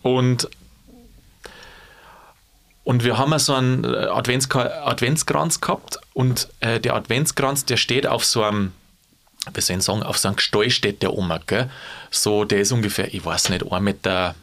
und 0.01 0.49
und 2.84 3.04
wir 3.04 3.17
haben 3.17 3.38
so 3.38 3.54
einen 3.54 3.86
Adventska 3.86 4.86
Adventskranz 4.86 5.62
gehabt 5.62 5.99
und 6.13 6.49
äh, 6.62 6.80
der 6.80 6.95
Adventskranz, 6.95 7.65
der 7.65 7.77
steht 7.77 8.08
auf 8.08 8.25
so 8.25 8.43
einem, 8.43 8.73
wie 9.54 9.62
soll 9.62 9.77
ich 9.77 9.84
sagen, 9.84 10.04
auf 10.04 10.17
so 10.17 10.27
einem 10.27 10.38
Gestell 10.38 10.69
steht 10.69 11.01
der 11.01 11.13
oben, 11.13 11.32
gell? 11.47 11.69
So, 12.12 12.45
der 12.45 12.62
ist 12.62 12.71
ungefähr, 12.71 13.13
ich 13.13 13.25
weiß 13.25 13.49
nicht, 13.49 13.63
1,20 13.63 13.80
Meter 13.80 14.36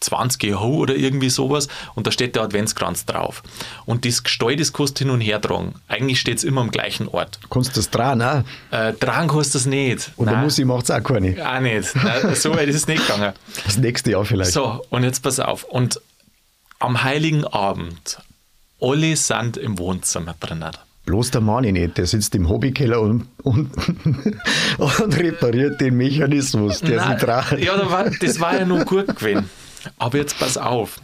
20 0.00 0.54
hoch 0.54 0.78
oder 0.78 0.94
irgendwie 0.94 1.28
sowas 1.28 1.66
und 1.94 2.06
da 2.06 2.12
steht 2.12 2.36
der 2.36 2.42
Adventskranz 2.44 3.04
drauf. 3.04 3.42
Und 3.84 4.04
das 4.04 4.22
Gestell, 4.22 4.56
das 4.56 4.72
kannst 4.72 4.98
du 5.00 5.04
hin 5.04 5.10
und 5.10 5.20
her 5.20 5.40
tragen. 5.40 5.74
Eigentlich 5.88 6.20
steht 6.20 6.38
es 6.38 6.44
immer 6.44 6.60
am 6.60 6.70
gleichen 6.70 7.08
Ort. 7.08 7.40
Kannst 7.50 7.70
du 7.70 7.80
das 7.80 7.90
dran, 7.90 8.22
auch? 8.22 8.44
Äh, 8.70 8.92
tragen 8.94 9.28
kannst 9.28 9.54
du 9.54 9.58
es 9.58 9.66
nicht. 9.66 10.12
Und 10.16 10.26
der 10.26 10.36
Nein, 10.36 10.44
Musi 10.44 10.64
macht 10.64 10.84
es 10.84 10.90
auch 10.90 11.02
keine. 11.02 11.34
Auch 11.44 11.60
nicht. 11.60 11.94
Nein, 11.96 12.34
so 12.34 12.54
weit 12.54 12.68
ist 12.68 12.76
es 12.76 12.86
nicht 12.86 13.06
gegangen. 13.06 13.32
Das 13.64 13.76
nächste 13.76 14.12
Jahr 14.12 14.24
vielleicht. 14.24 14.52
So, 14.52 14.84
und 14.90 15.02
jetzt 15.02 15.22
pass 15.22 15.40
auf. 15.40 15.64
Und 15.64 16.00
am 16.78 17.02
Heiligen 17.02 17.44
Abend, 17.44 18.18
alle 18.80 19.16
sind 19.16 19.56
im 19.56 19.78
Wohnzimmer 19.78 20.36
drinnen. 20.38 20.76
Bloß 21.08 21.30
der 21.30 21.40
Mani 21.40 21.72
nicht, 21.72 21.96
der 21.96 22.06
sitzt 22.06 22.34
im 22.34 22.50
Hobbykeller 22.50 23.00
und, 23.00 23.26
und, 23.42 23.70
und 24.78 25.16
repariert 25.16 25.80
den 25.80 25.96
Mechanismus, 25.96 26.82
der 26.82 26.96
Nein, 26.96 27.16
dreht. 27.16 27.64
Ja, 27.64 27.78
da 27.78 27.90
war, 27.90 28.10
das 28.10 28.38
war 28.40 28.58
ja 28.58 28.66
nur 28.66 28.84
gut 28.84 29.16
gewesen. 29.16 29.48
Aber 29.96 30.18
jetzt 30.18 30.38
pass 30.38 30.58
auf. 30.58 31.00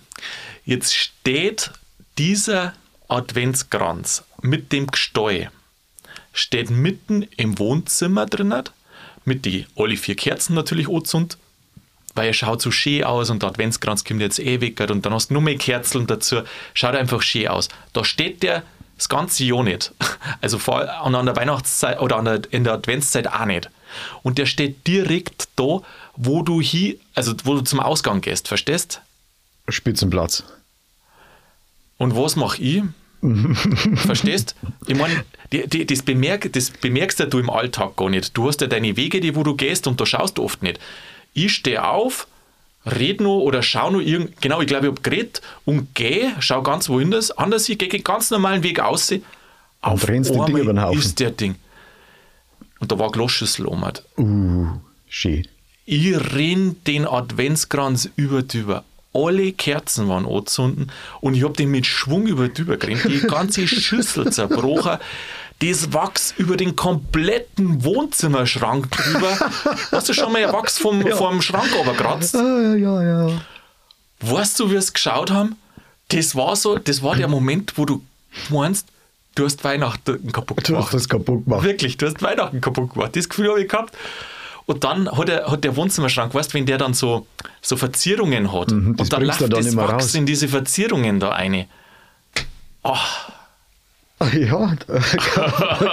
Jetzt 0.67 0.95
steht 0.95 1.71
dieser 2.19 2.75
Adventskranz 3.09 4.25
mit 4.43 4.73
dem 4.73 4.89
Gesteu, 4.89 5.47
steht 6.35 6.69
mitten 6.69 7.23
im 7.39 7.59
Wohnzimmer 7.59 8.27
drinnen, 8.27 8.65
mit 9.25 9.47
die 9.47 9.65
alle 9.75 9.97
vier 9.97 10.17
Kerzen 10.17 10.53
natürlich 10.53 10.87
angezündet, 10.87 11.39
weil 12.15 12.27
er 12.27 12.35
schaut 12.35 12.61
so 12.61 12.71
schön 12.71 13.05
aus 13.05 13.31
und 13.31 13.43
der 13.43 13.49
Adventskranz 13.49 14.05
kommt 14.05 14.21
jetzt 14.21 14.39
eh 14.39 14.61
weg 14.61 14.79
und 14.91 15.07
dann 15.07 15.15
hast 15.15 15.31
du 15.31 15.33
nur 15.33 15.43
mehr 15.43 15.57
Kerzen 15.57 16.07
dazu. 16.07 16.43
Schaut 16.75 16.95
einfach 16.95 17.23
schön 17.23 17.49
aus. 17.49 17.71
Da 17.95 18.05
steht 18.05 18.43
der 18.43 18.65
Das 18.97 19.09
ganze 19.09 19.45
Jahr 19.45 19.63
nicht. 19.63 19.93
Also 20.41 20.59
vor, 20.59 20.89
an 20.89 21.27
der 21.27 21.37
Weihnachtszeit 21.37 22.01
oder 22.01 22.23
der, 22.23 22.53
in 22.53 22.65
der 22.65 22.75
Adventszeit 22.75 23.29
auch 23.29 23.45
nicht. 23.45 23.71
Und 24.23 24.39
der 24.39 24.47
steht 24.47 24.87
direkt 24.87 25.49
da, 25.57 25.81
wo 26.17 26.43
du 26.43 26.61
hier, 26.61 26.97
also 27.15 27.35
wo 27.45 27.55
du 27.55 27.61
zum 27.63 27.81
Ausgang 27.81 28.21
gehst, 28.21 28.49
verstehst? 28.49 29.01
Spitzenplatz. 29.69 30.45
Und 31.99 32.17
was 32.17 32.37
mache 32.37 32.61
ich? 32.63 32.83
Verstehst? 33.97 34.55
Ich 34.87 34.97
meine, 34.97 35.25
das, 35.51 36.03
bemerk, 36.03 36.53
das 36.53 36.71
bemerkst 36.71 37.21
ja 37.21 37.27
du 37.27 37.39
im 37.39 37.49
Alltag 37.51 37.97
gar 37.97 38.11
nicht. 38.11 38.37
Du 38.37 38.49
hast 38.49 38.61
ja 38.61 38.67
deine 38.67 38.97
Wege, 38.97 39.21
die 39.21 39.35
wo 39.35 39.43
du 39.43 39.55
gehst 39.55 39.87
und 39.87 40.01
da 40.01 40.07
schaust 40.07 40.39
du 40.39 40.45
oft 40.45 40.63
nicht. 40.63 40.79
Ich 41.33 41.55
stehe 41.55 41.85
auf, 41.87 42.27
red 42.87 43.21
nur 43.21 43.43
oder 43.43 43.63
schau 43.63 43.91
nur 43.91 44.03
irgend, 44.03 44.41
genau, 44.41 44.61
ich 44.61 44.67
glaube, 44.67 44.87
ich 44.87 44.93
habe 44.93 45.01
geredet 45.01 45.41
und 45.65 45.95
gehe, 45.95 46.33
schau 46.41 46.63
ganz 46.63 46.89
woanders, 46.89 47.31
anders, 47.31 47.69
ich 47.69 47.79
gehe 47.79 47.89
den 47.89 48.05
ganz 48.05 48.31
normalen 48.31 48.63
Weg 48.63 48.81
aus. 48.81 49.13
Auf 49.81 50.09
rennst 50.09 50.35
die 50.35 50.39
Dinge 50.47 50.61
über 50.61 50.73
den 50.73 50.83
Haufen. 50.83 50.99
ist 50.99 51.21
der 51.21 51.31
Ding. 51.31 51.57
Und 52.81 52.91
da 52.91 52.99
war 52.99 53.11
Gloschüssel 53.11 53.67
um. 53.67 53.85
Uh, 54.17 54.67
schön. 55.09 55.47
Ich 55.87 56.17
renn 56.35 56.77
den 56.87 57.07
Adventskranz 57.07 58.11
über 58.17 58.43
drüber. 58.43 58.85
Alle 59.15 59.53
Kerzen 59.53 60.09
waren 60.09 60.27
angezündet 60.27 60.91
und 61.21 61.35
ich 61.35 61.45
hab 61.45 61.57
den 61.57 61.71
mit 61.71 61.87
Schwung 61.87 62.27
über 62.27 62.49
gerannt. 62.49 63.05
Die 63.05 63.21
ganze 63.21 63.67
Schüssel 63.69 64.33
zerbrochen. 64.33 64.99
Das 65.61 65.93
Wachs 65.93 66.35
über 66.37 66.57
den 66.57 66.75
kompletten 66.75 67.85
Wohnzimmerschrank 67.85 68.91
drüber. 68.91 69.39
Hast 69.93 70.09
du 70.09 70.13
schon 70.13 70.33
mal 70.33 70.53
Wachs 70.53 70.79
vom, 70.79 71.07
Ja. 71.07 71.15
vom 71.17 71.41
Schrank 71.41 71.73
runtergekratzt? 71.79 72.35
Ah, 72.35 72.75
ja, 72.75 73.03
ja. 73.03 73.41
Weißt 74.21 74.59
du, 74.59 74.67
wie 74.69 74.73
wir 74.73 74.79
es 74.81 74.93
geschaut 74.93 75.31
haben? 75.31 75.57
Das 76.09 76.35
war 76.35 76.57
so, 76.57 76.77
das 76.77 77.03
war 77.03 77.15
der 77.15 77.29
Moment, 77.29 77.75
wo 77.79 77.85
du 77.85 78.03
meinst, 78.51 78.89
du 79.37 79.45
hast 79.45 79.63
Weihnachten 79.65 80.33
kaputt 80.33 80.59
Du 80.59 80.63
hast 80.63 80.67
gemacht. 80.91 80.95
das 80.95 81.09
kaputt 81.09 81.45
gemacht. 81.45 81.63
Wirklich, 81.65 81.97
du 81.99 82.07
hast 82.07 82.21
Weihnachten 82.21 82.61
kaputt 82.61 82.93
gemacht. 82.93 83.15
Das 83.15 83.29
Gefühl 83.29 83.49
habe 83.51 83.63
ich 83.63 83.69
gehabt. 83.69 83.95
Und 84.67 84.85
dann 84.85 85.11
hat, 85.11 85.29
er, 85.29 85.51
hat 85.51 85.65
der 85.65 85.77
Wohnzimmerschrank, 85.77 86.35
weißt 86.35 86.51
du, 86.53 86.55
wenn 86.55 86.67
der 86.67 86.79
dann 86.79 86.95
so, 86.95 87.27
so 87.61 87.77
Verzierungen 87.77 88.53
hat 88.53 88.71
Mhm, 88.71 88.97
und 88.99 89.13
dann 89.13 89.23
läuft 89.23 89.41
dann 89.43 89.51
das 89.51 89.77
Wachs 89.77 89.93
raus. 89.93 90.15
in 90.15 90.27
diese 90.27 90.49
Verzierungen 90.49 91.21
da 91.21 91.31
rein. 91.31 91.67
Ah, 92.83 92.99
Ja, 94.33 94.75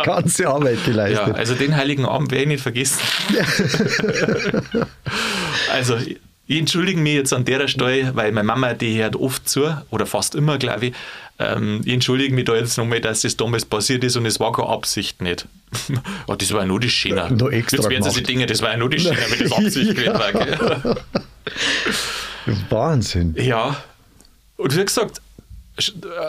ganze 0.04 0.48
Arbeit 0.48 0.78
Ja, 0.80 0.86
geleistet. 0.86 1.36
also 1.36 1.54
den 1.56 1.76
heiligen 1.76 2.06
Abend 2.06 2.32
werde 2.32 2.44
ich 2.44 2.48
nicht 2.48 2.62
vergessen. 2.64 3.00
also 5.72 5.98
ich 6.52 6.60
entschuldige 6.60 7.00
mich 7.00 7.14
jetzt 7.14 7.32
an 7.32 7.46
der 7.46 7.66
Stelle, 7.70 8.14
weil 8.14 8.34
meine 8.34 8.46
Mama, 8.46 8.74
die 8.74 9.02
hört 9.02 9.16
oft 9.16 9.48
zu, 9.48 9.74
oder 9.90 10.06
fast 10.06 10.36
immer, 10.36 10.58
glaube 10.58 10.88
ich. 10.88 10.94
Ähm, 11.40 11.80
ich 11.86 11.94
entschuldige 11.94 12.36
mich 12.36 12.44
da 12.44 12.56
jetzt 12.56 12.78
nochmal, 12.78 13.00
dass 13.00 13.22
das 13.22 13.38
damals 13.38 13.64
passiert 13.64 14.04
ist 14.04 14.18
und 14.18 14.26
es 14.26 14.38
war 14.42 14.52
keine 14.52 14.68
Absicht 14.68 15.22
nicht. 15.22 15.48
oh, 16.28 16.36
das 16.36 16.52
war 16.52 16.60
ja 16.60 16.66
nur 16.66 16.82
die 16.82 16.90
Schöne. 16.90 17.32
Nur 17.32 17.54
extra 17.54 17.78
jetzt 17.78 17.90
werden 17.90 18.04
sie 18.04 18.10
sich 18.10 18.18
gemacht. 18.18 18.30
denken, 18.30 18.48
das 18.48 18.62
war 18.62 18.72
ja 18.72 18.78
nur 18.78 18.90
die 18.90 19.00
Schöne, 19.00 19.18
wenn 19.30 19.40
das 19.40 19.52
Absicht 19.58 19.96
gewesen 19.96 20.14
war. 20.14 20.98
Wahnsinn. 22.70 23.34
Ja. 23.38 23.82
Und 24.58 24.76
wie 24.76 24.84
gesagt, 24.84 25.22
äh, 25.78 25.82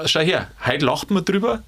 schau 0.07 0.21
her, 0.21 0.53
heute 0.65 0.87
lacht 0.87 1.11
man 1.11 1.25
drüber, 1.25 1.65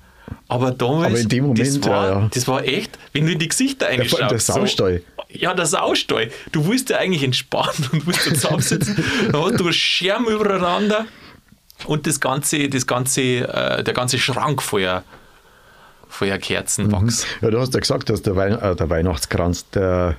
aber 0.48 0.70
damals, 0.72 1.12
Aber 1.12 1.20
in 1.20 1.28
dem 1.28 1.44
Moment, 1.44 1.60
das, 1.60 1.82
war, 1.84 2.08
ja, 2.08 2.20
ja. 2.20 2.30
das 2.32 2.48
war 2.48 2.64
echt, 2.64 2.98
wenn 3.12 3.26
du 3.26 3.32
in 3.32 3.38
die 3.38 3.48
Gesichter 3.48 3.86
reinschaust. 3.86 4.30
der 4.30 4.38
Saustall. 4.38 5.02
So, 5.16 5.24
ja, 5.30 5.54
der 5.54 5.66
Saustall. 5.66 6.30
Du 6.52 6.66
willst 6.66 6.90
ja 6.90 6.98
eigentlich 6.98 7.22
entspannen 7.22 7.88
und 7.92 8.06
willst 8.06 8.26
da 8.26 8.34
zusammensitzen. 8.34 9.04
da 9.32 9.42
hast 9.42 9.58
du 9.58 9.64
einen 9.64 9.72
Schirm 9.72 10.26
übereinander 10.26 11.06
und 11.86 12.06
das 12.06 12.20
ganze, 12.20 12.68
das 12.68 12.86
ganze, 12.86 13.22
äh, 13.22 13.82
der 13.82 13.94
ganze 13.94 14.18
Schrank 14.18 14.62
voller, 14.62 15.04
voller 16.08 16.38
Kerzenwachs. 16.38 17.26
Ja, 17.40 17.50
du 17.50 17.58
hast 17.58 17.74
ja 17.74 17.80
gesagt, 17.80 18.10
dass 18.10 18.22
der, 18.22 18.36
Wein 18.36 18.52
äh, 18.52 18.76
der 18.76 18.90
Weihnachtskranz, 18.90 19.70
der, 19.70 20.16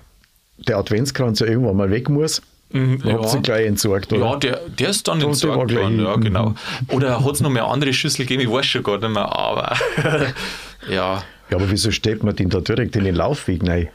der 0.58 0.78
Adventskranz 0.78 1.39
ja 1.39 1.47
irgendwann 1.47 1.78
mal 1.78 1.89
weg 1.89 2.10
muss. 2.10 2.41
Mhm, 2.71 3.01
Dann 3.04 3.13
habt 3.13 3.34
ihn 3.34 3.41
gleich 3.43 3.65
entsorgt, 3.67 4.12
oder? 4.12 4.25
Ja, 4.25 4.36
der, 4.38 4.60
der 4.67 4.89
ist 4.89 5.08
dann 5.08 5.21
entsorgt 5.21 5.73
worden, 5.73 5.99
ja, 6.04 6.15
genau. 6.15 6.56
Oder 6.89 7.23
hat 7.23 7.34
es 7.36 7.41
noch 7.41 7.49
mehr 7.49 7.65
andere 7.65 7.93
Schüssel 7.93 8.23
gegeben, 8.25 8.41
ich 8.41 8.51
weiß 8.51 8.65
schon 8.65 8.84
gar 8.84 8.97
nicht 8.97 9.10
mehr, 9.10 9.32
aber 9.34 9.75
ja. 10.89 11.23
Ja, 11.49 11.58
aber 11.58 11.69
wieso 11.69 11.91
stellt 11.91 12.23
man 12.23 12.36
den 12.36 12.49
da 12.49 12.60
direkt 12.60 12.95
in 12.95 13.04
den 13.04 13.15
Laufweg 13.15 13.67
rein? 13.67 13.89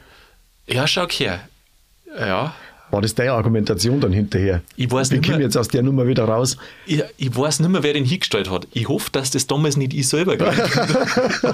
Ja, 0.67 0.87
schau 0.87 1.05
her. 1.09 1.41
Ja, 2.17 2.53
War 2.91 3.01
das 3.01 3.13
deine 3.15 3.33
Argumentation 3.33 3.99
dann 4.01 4.11
hinterher? 4.13 4.61
Ich 4.77 4.89
weiß 4.91 5.11
Wie 5.11 5.15
nicht 5.15 5.25
komme 5.25 5.37
mehr. 5.37 5.47
ich 5.47 5.53
jetzt 5.53 5.57
aus 5.57 5.67
der 5.67 5.81
Nummer 5.83 6.07
wieder 6.07 6.25
raus? 6.25 6.57
ich, 6.85 7.03
ich 7.17 7.35
weiß 7.35 7.59
nicht 7.59 7.69
mehr, 7.69 7.83
wer 7.83 7.93
den 7.93 8.05
hingestellt 8.05 8.49
hat. 8.49 8.67
Ich 8.71 8.87
hoffe, 8.87 9.09
dass 9.11 9.31
das 9.31 9.47
damals 9.47 9.75
nicht 9.77 9.93
ich 9.93 10.07
selber 10.07 10.35
gewesen 10.37 10.61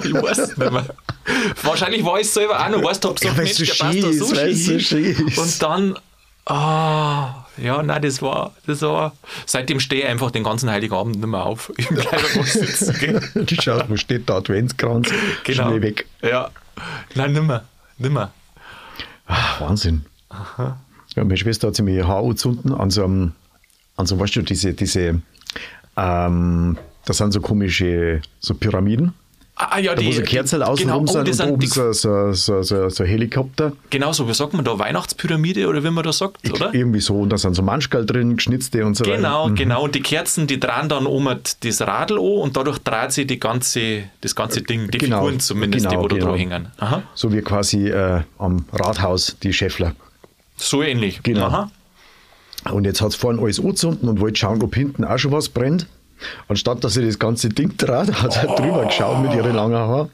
Ich 0.04 0.14
weiß 0.22 0.38
es 0.38 0.56
nicht 0.56 0.70
mehr. 0.72 0.86
Wahrscheinlich 1.62 2.04
war 2.04 2.16
ich 2.20 2.26
es 2.26 2.34
selber 2.34 2.58
auch 2.64 2.68
noch. 2.70 2.82
Weißt 2.82 3.02
du, 3.04 3.08
hab 3.08 3.16
gesagt, 3.20 3.36
Ja, 3.36 3.42
Mensch, 3.42 3.54
so 3.54 3.64
der 3.64 3.72
passt 3.74 4.02
da 4.04 4.12
so 4.72 4.78
schön. 4.80 5.16
Und 5.36 5.62
dann, 5.62 5.98
ah, 6.48 7.46
ja, 7.56 7.82
nein, 7.82 8.02
das 8.02 8.22
war, 8.22 8.54
das 8.66 8.82
war, 8.82 9.14
seitdem 9.46 9.80
stehe 9.80 10.02
ich 10.02 10.08
einfach 10.08 10.30
den 10.30 10.44
ganzen 10.44 10.70
Heiligen 10.70 10.94
Abend 10.94 11.16
nicht 11.16 11.26
mehr 11.26 11.44
auf. 11.44 11.72
Im 11.76 11.96
Kleiderbox 11.96 12.52
sitzen. 12.52 12.96
Gell? 12.98 13.20
Du 13.46 13.54
schaust, 13.60 13.88
wo 13.88 13.96
steht 13.96 14.28
der 14.28 14.36
Adventskranz? 14.36 15.10
Genau. 15.44 15.68
Schnell 15.68 15.82
weg. 15.82 16.06
Ja, 16.22 16.50
nein, 17.14 17.32
nimmer, 17.32 17.64
nimmer. 17.98 18.32
Ach, 19.26 19.60
Wahnsinn. 19.60 20.04
Ja, 20.58 20.76
meine 21.16 21.36
Schwester 21.36 21.68
hat 21.68 21.74
sich 21.74 21.84
mir 21.84 21.94
ihr 21.94 22.08
Haar 22.08 22.22
angezündet 22.22 22.72
an 22.72 22.90
so 22.90 23.04
einem, 23.04 23.32
an 23.96 24.06
so, 24.06 24.18
weißt 24.18 24.36
du, 24.36 24.42
diese, 24.42 24.72
diese, 24.72 25.20
ähm, 25.96 26.78
das 27.04 27.16
sind 27.16 27.32
so 27.32 27.40
komische, 27.40 28.22
so 28.40 28.54
Pyramiden, 28.54 29.14
Ah, 29.60 29.80
ja, 29.80 29.92
da 29.92 30.04
wo 30.04 30.12
so 30.12 30.22
Kerzen 30.22 30.62
außen 30.62 30.84
genau, 30.86 30.98
rum 30.98 31.06
oh, 31.08 31.12
sind 31.12 31.26
und 31.26 31.34
sind 31.34 31.50
oben 31.50 31.58
die, 31.60 31.66
so, 31.66 31.92
so, 31.92 32.32
so, 32.32 32.88
so, 32.88 33.04
Helikopter. 33.04 33.72
genau 33.90 34.12
so, 34.12 34.28
wie 34.28 34.32
sagt 34.32 34.52
man 34.52 34.64
da, 34.64 34.78
Weihnachtspyramide 34.78 35.66
oder 35.66 35.82
wie 35.82 35.90
man 35.90 36.04
da 36.04 36.12
sagt, 36.12 36.48
oder? 36.52 36.72
Irgendwie 36.72 37.00
so, 37.00 37.16
und 37.18 37.30
da 37.30 37.38
sind 37.38 37.54
so 37.54 37.62
Manschgal 37.62 38.06
drin, 38.06 38.36
geschnitzte 38.36 38.86
und 38.86 38.96
so 38.96 39.02
Genau, 39.02 39.42
weiter. 39.42 39.50
Mhm. 39.50 39.54
genau. 39.56 39.82
Und 39.82 39.96
die 39.96 40.00
Kerzen, 40.00 40.46
die 40.46 40.60
drehen 40.60 40.88
dann 40.88 41.06
um 41.06 41.28
das 41.60 41.80
Radl 41.80 42.18
an 42.18 42.24
und 42.24 42.56
dadurch 42.56 42.78
dreht 42.78 43.10
sich 43.10 43.26
die 43.26 43.40
ganze, 43.40 44.04
das 44.20 44.36
ganze 44.36 44.62
Ding, 44.62 44.92
die 44.92 44.98
Genau, 44.98 45.18
Figuren 45.18 45.40
zumindest, 45.40 45.88
genau, 45.88 46.02
die 46.02 46.04
wo 46.04 46.08
da 46.08 46.14
genau. 46.14 46.26
dran 46.28 46.38
hängen. 46.38 46.66
Aha. 46.78 47.02
So 47.14 47.32
wie 47.32 47.40
quasi 47.40 47.88
äh, 47.88 48.22
am 48.38 48.64
Rathaus 48.72 49.36
die 49.42 49.52
Schäffler. 49.52 49.92
So 50.56 50.84
ähnlich. 50.84 51.20
Genau. 51.24 51.46
Aha. 51.46 51.70
Und 52.70 52.84
jetzt 52.84 53.00
hat 53.00 53.08
es 53.08 53.14
vorne 53.16 53.40
alles 53.42 53.58
angezündet 53.58 54.02
und 54.02 54.20
wollte 54.20 54.38
schauen, 54.38 54.62
ob 54.62 54.74
hinten 54.74 55.04
auch 55.04 55.18
schon 55.18 55.32
was 55.32 55.48
brennt. 55.48 55.86
Anstatt 56.48 56.82
dass 56.84 56.94
sie 56.94 57.04
das 57.04 57.18
ganze 57.18 57.48
Ding 57.48 57.76
dreht, 57.76 58.12
hat 58.22 58.32
sie 58.32 58.40
halt 58.40 58.58
drüber 58.58 58.86
geschaut 58.86 59.22
mit 59.22 59.32
ihren 59.34 59.54
langen 59.54 59.76
Haaren. 59.76 60.10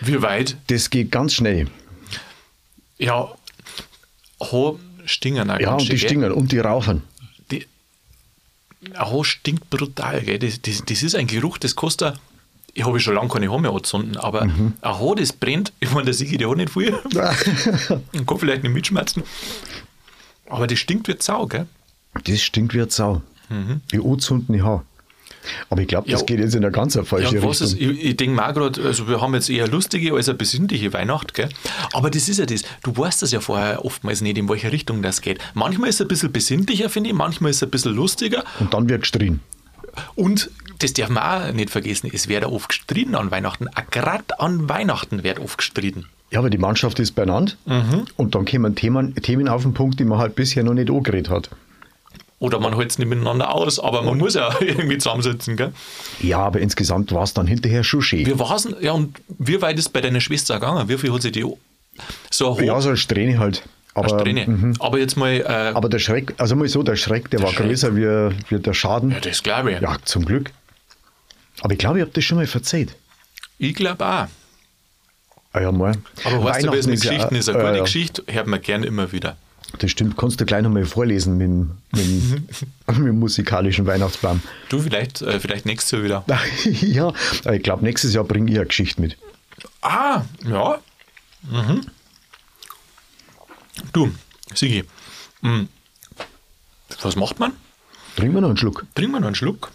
Wie 0.00 0.20
weit? 0.22 0.56
Das 0.68 0.90
geht 0.90 1.10
ganz 1.10 1.34
schnell. 1.34 1.68
Ja, 2.98 3.28
Haar 4.40 4.74
stingen 5.06 5.50
auch 5.50 5.58
Ja, 5.58 5.70
ganz 5.70 5.82
und 5.82 5.92
die 5.92 5.98
stingen 5.98 6.32
und 6.32 6.52
die 6.52 6.58
rauchen. 6.58 7.02
Die, 7.50 7.66
Haar 8.94 9.24
stinkt 9.24 9.68
brutal. 9.70 10.20
Gell? 10.22 10.38
Das, 10.38 10.60
das, 10.62 10.82
das 10.86 11.02
ist 11.02 11.14
ein 11.14 11.26
Geruch, 11.26 11.58
das 11.58 11.74
kostet. 11.74 12.18
Ich 12.76 12.84
habe 12.84 12.98
schon 13.00 13.14
lange 13.14 13.28
keine 13.28 13.48
Haare 13.48 13.60
mehr 13.60 13.70
angezündet, 13.70 14.16
aber 14.18 14.44
Mhm. 14.44 14.74
ein 14.80 14.98
Haar, 15.00 15.14
das 15.16 15.32
brennt. 15.32 15.72
Ich 15.80 15.90
meine, 15.92 16.04
der 16.06 16.14
Sigi, 16.14 16.36
der 16.36 16.50
hat 16.50 16.56
nicht 16.56 16.70
viel. 16.72 16.92
und 18.12 18.26
kann 18.26 18.38
vielleicht 18.38 18.62
nicht 18.62 18.72
mitschmerzen. 18.72 19.22
Aber 20.48 20.66
das 20.66 20.78
stinkt 20.78 21.08
wie 21.08 21.16
Sau, 21.18 21.46
gell? 21.46 21.66
Das 22.24 22.42
stinkt 22.42 22.74
wie 22.74 22.80
eine 22.82 22.90
Sau. 23.48 23.56
Die 23.92 23.98
anzündende 24.00 24.62
Haar. 24.64 24.84
Aber 25.68 25.82
ich 25.82 25.88
glaube, 25.88 26.10
das 26.10 26.22
Mhm. 26.22 26.26
Ja. 26.28 26.34
geht 26.36 26.44
jetzt 26.44 26.54
in 26.54 26.64
eine 26.64 26.72
ganz 26.72 26.98
falsche 27.04 27.34
Ja, 27.36 27.42
was 27.42 27.60
Richtung. 27.60 27.78
ist, 27.90 27.98
ich, 27.98 28.04
ich 28.04 28.16
denke 28.16 28.34
mal 28.36 28.52
gerade, 28.52 28.82
also 28.82 29.08
wir 29.08 29.20
haben 29.20 29.34
jetzt 29.34 29.50
eher 29.50 29.68
lustige 29.68 30.14
als 30.14 30.28
eine 30.28 30.38
besinnliche 30.38 30.92
Weihnacht, 30.94 31.34
gell? 31.34 31.50
Aber 31.92 32.08
das 32.10 32.28
ist 32.30 32.38
ja 32.38 32.46
das, 32.46 32.62
du 32.82 32.96
weißt 32.96 33.20
das 33.20 33.30
ja 33.30 33.40
vorher 33.40 33.84
oftmals 33.84 34.22
nicht, 34.22 34.38
in 34.38 34.48
welche 34.48 34.72
Richtung 34.72 35.02
das 35.02 35.20
geht. 35.20 35.38
Manchmal 35.52 35.90
ist 35.90 35.96
es 35.96 36.00
ein 36.02 36.08
bisschen 36.08 36.32
besinnlicher, 36.32 36.88
finde 36.88 37.10
ich, 37.10 37.14
manchmal 37.16 37.50
ist 37.50 37.56
es 37.58 37.62
ein 37.64 37.70
bisschen 37.70 37.94
lustiger. 37.94 38.42
und 38.58 38.72
dann 38.72 38.88
wird 38.88 39.02
gestrien. 39.02 39.40
Und 40.14 40.50
das 40.78 40.92
darf 40.94 41.08
man 41.10 41.22
auch 41.22 41.52
nicht 41.52 41.70
vergessen, 41.70 42.10
es 42.12 42.26
wird 42.28 42.44
oft 42.46 42.68
gestritten 42.70 43.14
an 43.14 43.30
Weihnachten. 43.30 43.68
Auch 43.68 43.90
Gerade 43.90 44.40
an 44.40 44.68
Weihnachten 44.68 45.22
wird 45.24 45.38
oft 45.40 45.58
gestritten. 45.58 46.06
Ja, 46.30 46.40
aber 46.40 46.50
die 46.50 46.58
Mannschaft 46.58 46.98
ist 46.98 47.12
beieinander 47.14 47.52
Mhm. 47.66 48.06
und 48.16 48.34
dann 48.34 48.44
kommen 48.44 48.74
Themen, 48.74 49.14
Themen 49.16 49.48
auf 49.48 49.62
den 49.62 49.74
Punkt, 49.74 50.00
die 50.00 50.04
man 50.04 50.18
halt 50.18 50.34
bisher 50.34 50.64
noch 50.64 50.74
nicht 50.74 50.90
angeredet 50.90 51.28
hat. 51.30 51.50
Oder 52.40 52.58
man 52.60 52.76
hält 52.76 52.90
es 52.90 52.98
nicht 52.98 53.08
miteinander 53.08 53.54
aus, 53.54 53.78
aber 53.78 54.02
man 54.02 54.18
muss 54.18 54.34
ja 54.34 54.54
irgendwie 54.60 54.98
zusammensitzen, 54.98 55.56
gell? 55.56 55.72
Ja, 56.20 56.38
aber 56.38 56.60
insgesamt 56.60 57.12
war 57.12 57.22
es 57.22 57.32
dann 57.32 57.46
hinterher 57.46 57.84
schon 57.84 58.02
schön. 58.02 58.26
Wie 58.26 58.38
war's 58.38 58.64
denn, 58.64 58.76
ja, 58.80 58.92
und 58.92 59.20
wie 59.38 59.62
weit 59.62 59.78
ist 59.78 59.92
bei 59.92 60.00
deiner 60.00 60.20
Schwester 60.20 60.54
gegangen? 60.54 60.88
Wie 60.88 60.98
viel 60.98 61.12
hat 61.12 61.22
sie 61.22 61.32
die 61.32 61.46
so 62.30 62.50
hoch 62.50 62.60
ja, 62.60 62.80
so 62.80 62.88
eine 62.88 62.96
Strähne 62.96 63.38
halt. 63.38 63.62
Aber, 63.94 64.24
mhm. 64.24 64.74
Aber 64.80 64.98
jetzt 64.98 65.16
mal, 65.16 65.30
äh, 65.32 65.44
aber 65.72 65.88
der 65.88 66.00
Schreck, 66.00 66.34
also 66.38 66.56
mal 66.56 66.66
so, 66.68 66.82
der 66.82 66.96
Schreck, 66.96 67.30
der, 67.30 67.40
war 67.42 67.52
Schreck. 67.52 67.68
größer 67.68 67.94
wie, 67.94 68.34
wie 68.48 68.58
der 68.58 68.74
Schaden. 68.74 69.12
ja, 69.12 69.20
das 69.20 69.42
glaube 69.42 69.72
ich. 69.72 69.80
Ja, 69.80 69.96
zum 70.04 70.24
Glück. 70.24 70.50
Aber 71.60 71.72
ich 71.72 71.78
glaube, 71.78 71.98
ich 71.98 72.02
habe 72.02 72.10
das 72.12 72.24
schon 72.24 72.38
mal 72.38 72.46
verzeiht. 72.48 72.96
Ich 73.58 73.74
glaube 73.74 74.04
auch. 74.04 74.26
Ah 75.52 75.60
ja, 75.60 75.70
mal. 75.70 75.94
Aber 76.24 76.42
weißt 76.42 76.66
du, 76.66 76.72
wie 76.72 76.76
es 76.78 76.88
mit 76.88 77.04
ja- 77.04 77.12
Geschichten 77.12 77.36
ist? 77.36 77.48
Eine 77.48 77.58
äh, 77.58 77.62
gute 77.62 77.76
ja. 77.76 77.84
Geschichte 77.84 78.24
hört 78.26 78.48
man 78.48 78.60
gern 78.60 78.82
immer 78.82 79.12
wieder. 79.12 79.36
Das 79.78 79.90
stimmt, 79.90 80.16
kannst 80.16 80.40
du 80.40 80.44
gleich 80.46 80.62
nochmal 80.62 80.84
vorlesen 80.84 81.36
mit, 81.36 81.46
dem- 81.46 81.70
mit, 81.92 82.40
mit 82.98 83.06
dem 83.08 83.18
musikalischen 83.18 83.86
Weihnachtsbaum. 83.86 84.40
Du 84.68 84.80
vielleicht, 84.80 85.20
äh, 85.22 85.40
vielleicht 85.40 85.66
nächstes 85.66 85.90
Jahr 85.92 86.04
wieder. 86.04 86.24
ja, 86.64 87.08
aber 87.44 87.54
ich 87.54 87.62
glaube, 87.62 87.84
nächstes 87.84 88.14
Jahr 88.14 88.24
bringe 88.24 88.50
ich 88.50 88.56
eine 88.58 88.66
Geschichte 88.66 89.00
mit. 89.00 89.16
Ah, 89.82 90.22
ja. 90.46 90.78
Mhm. 91.42 91.86
Du, 93.92 94.10
Sigi, 94.54 94.84
mm, 95.42 95.62
was 97.02 97.16
macht 97.16 97.38
man? 97.40 97.52
Trinken 98.16 98.34
wir 98.34 98.40
noch 98.40 98.48
einen 98.48 98.56
Schluck. 98.56 98.86
Trinken 98.94 99.12
wir 99.14 99.20
noch 99.20 99.26
einen 99.26 99.34
Schluck. 99.34 99.70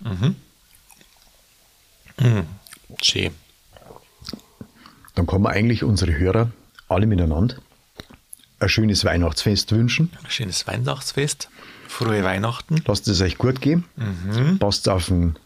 Mhm. 0.00 0.36
Mhm. 2.20 2.46
Schön. 3.02 3.32
Dann 5.14 5.26
kann 5.26 5.42
man 5.42 5.52
eigentlich 5.52 5.82
unsere 5.84 6.16
Hörer 6.16 6.50
alle 6.88 7.06
miteinander 7.06 7.56
ein 8.62 8.68
schönes 8.68 9.04
Weihnachtsfest 9.04 9.72
wünschen. 9.72 10.10
Ein 10.22 10.30
schönes 10.30 10.66
Weihnachtsfest. 10.66 11.48
Frohe 11.88 12.24
Weihnachten. 12.24 12.82
Lasst 12.86 13.08
es 13.08 13.20
euch 13.20 13.36
gut 13.36 13.60
gehen. 13.60 13.84
Mhm. 13.96 14.58
Passt 14.58 14.88
auf 14.88 15.06
den 15.06 15.36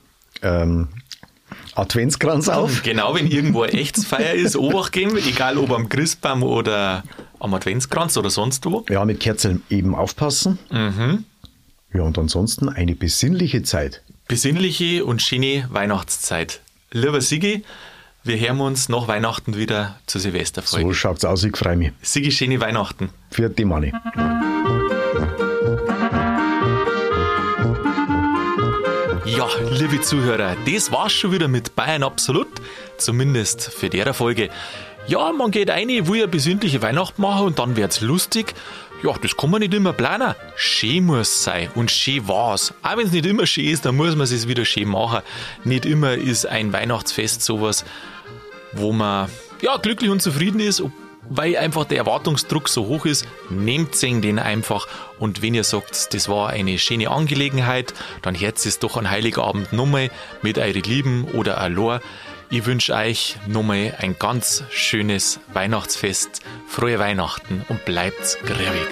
ähm, 0.43 0.89
Adventskranz 1.75 2.49
auf. 2.49 2.83
Genau, 2.85 3.15
wenn 3.15 3.27
irgendwo 3.27 3.63
eine 3.63 3.73
Echtsfeier 3.73 4.35
ist, 4.35 4.57
Obacht 4.57 4.93
geben, 4.93 5.17
egal 5.17 5.59
ob 5.59 5.71
am 5.73 5.89
Christbaum 5.89 6.43
oder 6.43 7.03
am 7.41 7.55
Adventskranz 7.55 8.17
oder 8.17 8.31
sonst 8.31 8.65
wo. 8.67 8.85
Ja, 8.89 9.05
mit 9.05 9.21
Kerzen 9.21 9.63
eben 9.71 9.95
aufpassen. 9.95 10.59
Mhm. 10.71 11.25
Ja, 11.93 12.03
und 12.03 12.19
ansonsten 12.19 12.69
eine 12.69 12.95
besinnliche 12.95 13.63
Zeit. 13.63 14.03
Besinnliche 14.29 15.05
und 15.05 15.23
schöne 15.23 15.67
Weihnachtszeit. 15.71 16.61
Lieber 16.93 17.21
Sigi, 17.21 17.65
wir 18.27 18.39
hören 18.39 18.61
uns 18.61 18.89
nach 18.89 19.07
Weihnachten 19.07 19.57
wieder 19.57 19.97
zur 20.07 20.21
Silvesterfolge. 20.21 20.87
So 20.87 20.93
schaut's 20.93 21.25
aus, 21.25 21.45
ich 21.45 21.57
freue 21.57 21.77
mich. 21.77 21.93
Sigi, 22.03 22.33
schöne 22.33 22.61
Weihnachten. 22.61 23.11
Für 23.31 23.49
die 23.49 23.65
Manni. 23.65 23.93
Ja, 29.25 29.49
liebe 29.71 30.01
Zuhörer, 30.01 30.57
das 30.67 30.91
war's 30.91 31.13
schon 31.13 31.33
wieder 31.33 31.47
mit 31.47 31.77
Bayern 31.77 32.03
Absolut, 32.03 32.49
zumindest 32.99 33.63
für 33.63 33.91
der 33.91 34.13
Folge. 34.13 34.51
Ja, 35.07 35.31
man 35.33 35.53
geht 35.53 35.71
ein, 35.71 35.89
will 35.89 36.23
eine 36.23 36.29
besinnliche 36.29 36.83
Weihnacht 36.83 37.21
machen 37.21 37.47
und 37.47 37.59
dann 37.61 37.77
wird's 37.77 38.01
lustig. 38.01 38.55
Ja, 39.05 39.13
das 39.23 39.37
kann 39.37 39.51
man 39.51 39.61
nicht 39.61 39.75
immer 39.75 39.93
planen. 39.93 40.35
Schön 40.57 41.05
muss 41.05 41.45
sein 41.45 41.69
und 41.75 41.91
schön 41.91 42.27
war's. 42.27 42.75
Auch 42.83 42.97
wenn 42.97 43.07
es 43.07 43.13
nicht 43.13 43.27
immer 43.27 43.47
schön 43.47 43.67
ist, 43.67 43.85
dann 43.85 43.95
muss 43.95 44.17
man 44.17 44.23
es 44.23 44.49
wieder 44.49 44.65
schön 44.65 44.89
machen. 44.89 45.21
Nicht 45.65 45.87
immer 45.87 46.15
ist 46.15 46.47
ein 46.47 46.73
Weihnachtsfest 46.73 47.43
sowas, 47.43 47.85
wo 48.79 48.93
man 48.93 49.29
ja, 49.61 49.77
glücklich 49.77 50.11
und 50.11 50.23
zufrieden 50.23 50.61
ist, 50.61 50.83
weil 51.29 51.57
einfach 51.57 51.85
der 51.85 51.99
Erwartungsdruck 51.99 52.69
so 52.69 52.87
hoch 52.87 53.05
ist, 53.07 53.27
nehmt 53.51 54.01
den 54.03 54.39
einfach 54.39 54.87
und 55.19 55.43
wenn 55.43 55.55
ihr 55.55 55.65
sagt, 55.65 56.15
das 56.15 56.29
war 56.29 56.51
eine 56.51 56.79
schöne 56.79 57.11
Angelegenheit, 57.11 57.95
dann 58.23 58.39
hört 58.39 58.65
es 58.65 58.79
doch 58.79 58.97
an 58.97 59.11
Heiligabend 59.11 59.73
nochmal 59.73 60.11
mit 60.43 60.59
euren 60.59 60.83
Lieben 60.83 61.25
oder 61.33 61.59
allein. 61.59 62.01
Ich 62.49 62.65
wünsche 62.65 62.95
euch 62.95 63.37
nochmal 63.49 63.97
ein 63.99 64.17
ganz 64.19 64.63
schönes 64.71 65.41
Weihnachtsfest, 65.53 66.43
frohe 66.69 66.99
Weihnachten 66.99 67.65
und 67.69 67.85
bleibt 67.85 68.39
gräbig. 68.45 68.89